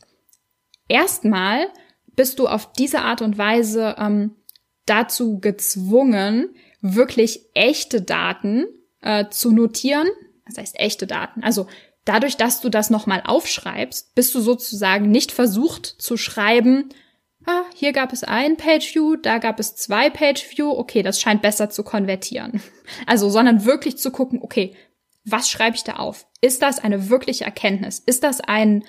Erstmal 0.88 1.68
bist 2.16 2.38
du 2.38 2.48
auf 2.48 2.70
diese 2.74 3.00
Art 3.00 3.22
und 3.22 3.38
Weise 3.38 3.96
ähm, 3.98 4.36
dazu 4.84 5.40
gezwungen, 5.40 6.54
wirklich 6.82 7.46
echte 7.54 8.02
Daten 8.02 8.66
äh, 9.00 9.24
zu 9.30 9.52
notieren. 9.52 10.08
Das 10.46 10.58
heißt 10.58 10.78
echte 10.78 11.06
Daten. 11.06 11.42
Also 11.42 11.66
dadurch, 12.04 12.36
dass 12.36 12.60
du 12.60 12.68
das 12.68 12.90
nochmal 12.90 13.22
aufschreibst, 13.24 14.14
bist 14.14 14.34
du 14.34 14.40
sozusagen 14.40 15.10
nicht 15.10 15.32
versucht 15.32 15.86
zu 15.86 16.16
schreiben, 16.16 16.90
ah, 17.46 17.62
hier 17.74 17.92
gab 17.92 18.12
es 18.12 18.24
ein 18.24 18.56
Page-View, 18.56 19.16
da 19.16 19.38
gab 19.38 19.60
es 19.60 19.76
zwei 19.76 20.10
Page-View, 20.10 20.70
okay, 20.70 21.02
das 21.02 21.20
scheint 21.20 21.42
besser 21.42 21.70
zu 21.70 21.82
konvertieren. 21.82 22.62
Also, 23.04 23.28
sondern 23.30 23.64
wirklich 23.64 23.98
zu 23.98 24.12
gucken, 24.12 24.38
okay, 24.40 24.76
was 25.24 25.50
schreibe 25.50 25.74
ich 25.74 25.82
da 25.82 25.94
auf? 25.94 26.24
Ist 26.40 26.62
das 26.62 26.78
eine 26.78 27.10
wirkliche 27.10 27.44
Erkenntnis? 27.44 27.98
Ist 27.98 28.22
das 28.22 28.40
ein 28.40 28.84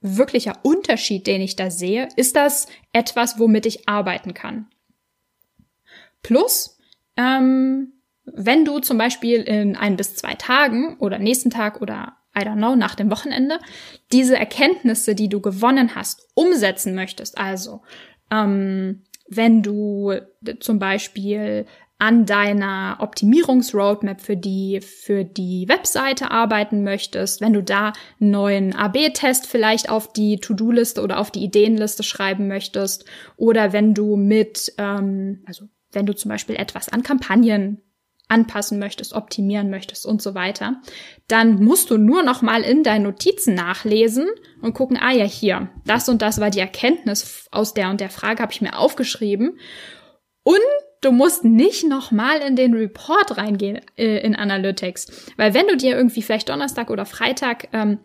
wirklicher 0.00 0.58
Unterschied, 0.62 1.28
den 1.28 1.40
ich 1.40 1.54
da 1.54 1.70
sehe? 1.70 2.08
Ist 2.16 2.34
das 2.34 2.66
etwas, 2.92 3.38
womit 3.38 3.66
ich 3.66 3.88
arbeiten 3.88 4.34
kann? 4.34 4.66
Plus, 6.22 6.76
ähm, 7.16 7.92
wenn 8.26 8.64
du 8.64 8.80
zum 8.80 8.98
Beispiel 8.98 9.42
in 9.42 9.76
ein 9.76 9.96
bis 9.96 10.16
zwei 10.16 10.34
Tagen 10.34 10.96
oder 10.98 11.18
nächsten 11.18 11.50
Tag 11.50 11.80
oder 11.80 12.16
I 12.36 12.40
don't 12.40 12.56
know, 12.56 12.76
nach 12.76 12.94
dem 12.94 13.10
Wochenende, 13.10 13.58
diese 14.12 14.36
Erkenntnisse, 14.36 15.14
die 15.14 15.28
du 15.28 15.40
gewonnen 15.40 15.94
hast, 15.94 16.28
umsetzen 16.34 16.94
möchtest. 16.94 17.38
Also, 17.38 17.80
ähm, 18.30 19.04
wenn 19.28 19.62
du 19.62 20.12
zum 20.60 20.78
Beispiel 20.78 21.66
an 21.98 22.26
deiner 22.26 22.98
Optimierungsroadmap 23.00 24.20
für 24.20 24.36
die, 24.36 24.80
für 24.82 25.24
die 25.24 25.66
Webseite 25.66 26.30
arbeiten 26.30 26.82
möchtest, 26.82 27.40
wenn 27.40 27.54
du 27.54 27.62
da 27.62 27.94
einen 28.20 28.30
neuen 28.30 28.74
AB-Test 28.74 29.46
vielleicht 29.46 29.88
auf 29.88 30.12
die 30.12 30.36
To-Do-Liste 30.36 31.00
oder 31.00 31.18
auf 31.18 31.30
die 31.30 31.42
Ideenliste 31.42 32.02
schreiben 32.02 32.48
möchtest, 32.48 33.06
oder 33.36 33.72
wenn 33.72 33.94
du 33.94 34.16
mit, 34.16 34.74
ähm, 34.76 35.42
also 35.46 35.64
wenn 35.92 36.04
du 36.04 36.14
zum 36.14 36.28
Beispiel 36.28 36.56
etwas 36.56 36.90
an 36.90 37.02
Kampagnen 37.02 37.80
anpassen 38.28 38.78
möchtest, 38.78 39.12
optimieren 39.12 39.70
möchtest 39.70 40.04
und 40.04 40.20
so 40.20 40.34
weiter, 40.34 40.80
dann 41.28 41.62
musst 41.62 41.90
du 41.90 41.96
nur 41.96 42.22
noch 42.22 42.42
mal 42.42 42.62
in 42.62 42.82
deinen 42.82 43.04
Notizen 43.04 43.54
nachlesen 43.54 44.26
und 44.62 44.74
gucken, 44.74 44.98
ah 45.00 45.12
ja, 45.12 45.24
hier, 45.24 45.68
das 45.84 46.08
und 46.08 46.22
das 46.22 46.40
war 46.40 46.50
die 46.50 46.60
Erkenntnis 46.60 47.46
aus 47.52 47.74
der 47.74 47.90
und 47.90 48.00
der 48.00 48.10
Frage, 48.10 48.42
habe 48.42 48.52
ich 48.52 48.60
mir 48.60 48.78
aufgeschrieben. 48.78 49.58
Und 50.42 50.60
du 51.02 51.12
musst 51.12 51.44
nicht 51.44 51.86
noch 51.86 52.10
mal 52.10 52.38
in 52.38 52.56
den 52.56 52.74
Report 52.74 53.36
reingehen 53.36 53.80
äh, 53.96 54.18
in 54.18 54.34
Analytics, 54.34 55.32
weil 55.36 55.54
wenn 55.54 55.68
du 55.68 55.76
dir 55.76 55.96
irgendwie 55.96 56.22
vielleicht 56.22 56.48
Donnerstag 56.48 56.90
oder 56.90 57.06
Freitag 57.06 57.68
ähm, 57.72 57.98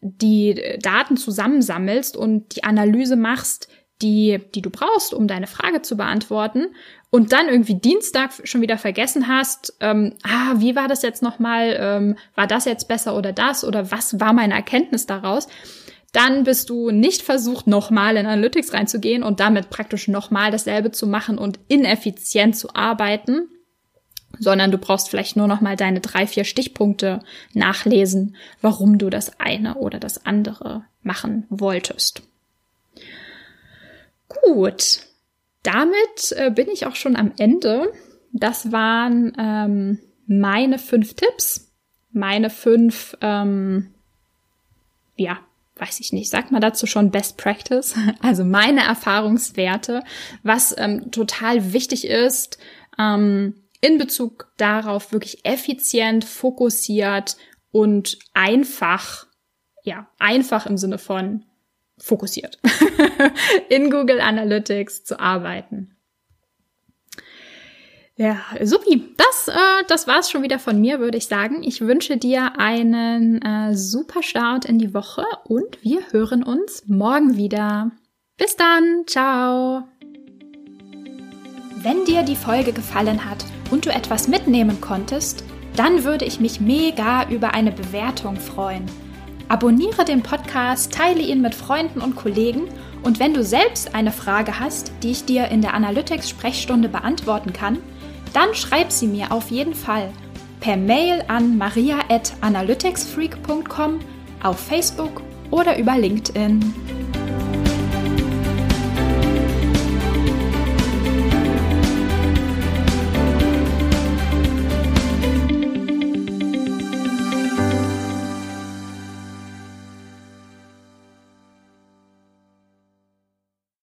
die 0.00 0.78
Daten 0.80 1.16
zusammensammelst 1.16 2.16
und 2.16 2.54
die 2.54 2.64
Analyse 2.64 3.16
machst, 3.16 3.68
die, 4.02 4.40
die 4.54 4.60
du 4.60 4.70
brauchst, 4.70 5.14
um 5.14 5.26
deine 5.26 5.46
Frage 5.46 5.82
zu 5.82 5.96
beantworten 5.96 6.74
und 7.14 7.30
dann 7.30 7.48
irgendwie 7.48 7.76
Dienstag 7.76 8.32
schon 8.42 8.60
wieder 8.60 8.76
vergessen 8.76 9.28
hast, 9.28 9.74
ähm, 9.78 10.14
ah, 10.24 10.54
wie 10.56 10.74
war 10.74 10.88
das 10.88 11.02
jetzt 11.02 11.22
nochmal, 11.22 11.76
ähm, 11.78 12.16
war 12.34 12.48
das 12.48 12.64
jetzt 12.64 12.88
besser 12.88 13.16
oder 13.16 13.32
das 13.32 13.62
oder 13.62 13.92
was 13.92 14.18
war 14.18 14.32
meine 14.32 14.54
Erkenntnis 14.54 15.06
daraus, 15.06 15.46
dann 16.10 16.42
bist 16.42 16.70
du 16.70 16.90
nicht 16.90 17.22
versucht, 17.22 17.68
nochmal 17.68 18.16
in 18.16 18.26
Analytics 18.26 18.72
reinzugehen 18.72 19.22
und 19.22 19.38
damit 19.38 19.70
praktisch 19.70 20.08
nochmal 20.08 20.50
dasselbe 20.50 20.90
zu 20.90 21.06
machen 21.06 21.38
und 21.38 21.60
ineffizient 21.68 22.56
zu 22.56 22.74
arbeiten, 22.74 23.46
sondern 24.40 24.72
du 24.72 24.78
brauchst 24.78 25.08
vielleicht 25.08 25.36
nur 25.36 25.46
nochmal 25.46 25.76
deine 25.76 26.00
drei, 26.00 26.26
vier 26.26 26.42
Stichpunkte 26.42 27.20
nachlesen, 27.52 28.34
warum 28.60 28.98
du 28.98 29.08
das 29.08 29.38
eine 29.38 29.76
oder 29.76 30.00
das 30.00 30.26
andere 30.26 30.82
machen 31.04 31.46
wolltest. 31.48 32.22
Gut, 34.26 35.13
damit 35.64 36.32
äh, 36.36 36.50
bin 36.50 36.68
ich 36.68 36.86
auch 36.86 36.94
schon 36.94 37.16
am 37.16 37.32
Ende. 37.38 37.92
Das 38.32 38.70
waren 38.70 39.32
ähm, 39.38 39.98
meine 40.26 40.78
fünf 40.78 41.14
Tipps, 41.14 41.72
meine 42.12 42.50
fünf, 42.50 43.16
ähm, 43.20 43.94
ja, 45.16 45.38
weiß 45.76 45.98
ich 46.00 46.12
nicht, 46.12 46.30
sagt 46.30 46.52
man 46.52 46.60
dazu 46.60 46.86
schon 46.86 47.10
Best 47.10 47.36
Practice, 47.36 47.94
also 48.20 48.44
meine 48.44 48.84
Erfahrungswerte, 48.84 50.04
was 50.42 50.74
ähm, 50.78 51.10
total 51.10 51.72
wichtig 51.72 52.06
ist 52.06 52.58
ähm, 52.98 53.54
in 53.80 53.98
Bezug 53.98 54.52
darauf, 54.56 55.12
wirklich 55.12 55.44
effizient, 55.44 56.24
fokussiert 56.24 57.36
und 57.70 58.18
einfach, 58.32 59.26
ja, 59.82 60.08
einfach 60.18 60.66
im 60.66 60.76
Sinne 60.76 60.98
von 60.98 61.44
fokussiert 61.98 62.58
in 63.68 63.90
Google 63.90 64.20
Analytics 64.20 65.04
zu 65.04 65.20
arbeiten. 65.20 65.94
Ja, 68.16 68.38
supi. 68.62 69.12
Das, 69.16 69.48
äh, 69.48 69.84
das 69.88 70.06
war's 70.06 70.30
schon 70.30 70.42
wieder 70.44 70.60
von 70.60 70.80
mir, 70.80 71.00
würde 71.00 71.18
ich 71.18 71.26
sagen. 71.26 71.64
Ich 71.64 71.80
wünsche 71.80 72.16
dir 72.16 72.60
einen 72.60 73.42
äh, 73.42 73.74
super 73.74 74.22
Start 74.22 74.66
in 74.66 74.78
die 74.78 74.94
Woche 74.94 75.24
und 75.44 75.82
wir 75.82 76.00
hören 76.12 76.44
uns 76.44 76.84
morgen 76.86 77.36
wieder. 77.36 77.90
Bis 78.36 78.54
dann. 78.54 79.04
Ciao. 79.06 79.88
Wenn 81.82 82.04
dir 82.04 82.22
die 82.22 82.36
Folge 82.36 82.72
gefallen 82.72 83.28
hat 83.28 83.44
und 83.70 83.84
du 83.84 83.90
etwas 83.90 84.28
mitnehmen 84.28 84.80
konntest, 84.80 85.44
dann 85.76 86.04
würde 86.04 86.24
ich 86.24 86.38
mich 86.38 86.60
mega 86.60 87.28
über 87.28 87.52
eine 87.52 87.72
Bewertung 87.72 88.36
freuen. 88.36 88.86
Abonniere 89.48 90.04
den 90.04 90.22
Podcast, 90.22 90.92
teile 90.92 91.20
ihn 91.20 91.40
mit 91.42 91.54
Freunden 91.54 92.00
und 92.00 92.16
Kollegen 92.16 92.62
und 93.02 93.20
wenn 93.20 93.34
du 93.34 93.44
selbst 93.44 93.94
eine 93.94 94.12
Frage 94.12 94.58
hast, 94.58 94.90
die 95.02 95.10
ich 95.10 95.26
dir 95.26 95.48
in 95.48 95.60
der 95.60 95.74
Analytics-Sprechstunde 95.74 96.88
beantworten 96.88 97.52
kann, 97.52 97.76
dann 98.32 98.54
schreib 98.54 98.90
sie 98.90 99.06
mir 99.06 99.32
auf 99.32 99.50
jeden 99.50 99.74
Fall 99.74 100.10
per 100.60 100.78
Mail 100.78 101.22
an 101.28 101.58
maria.analyticsfreak.com, 101.58 104.00
auf 104.42 104.58
Facebook 104.58 105.20
oder 105.50 105.78
über 105.78 105.98
LinkedIn. 105.98 107.03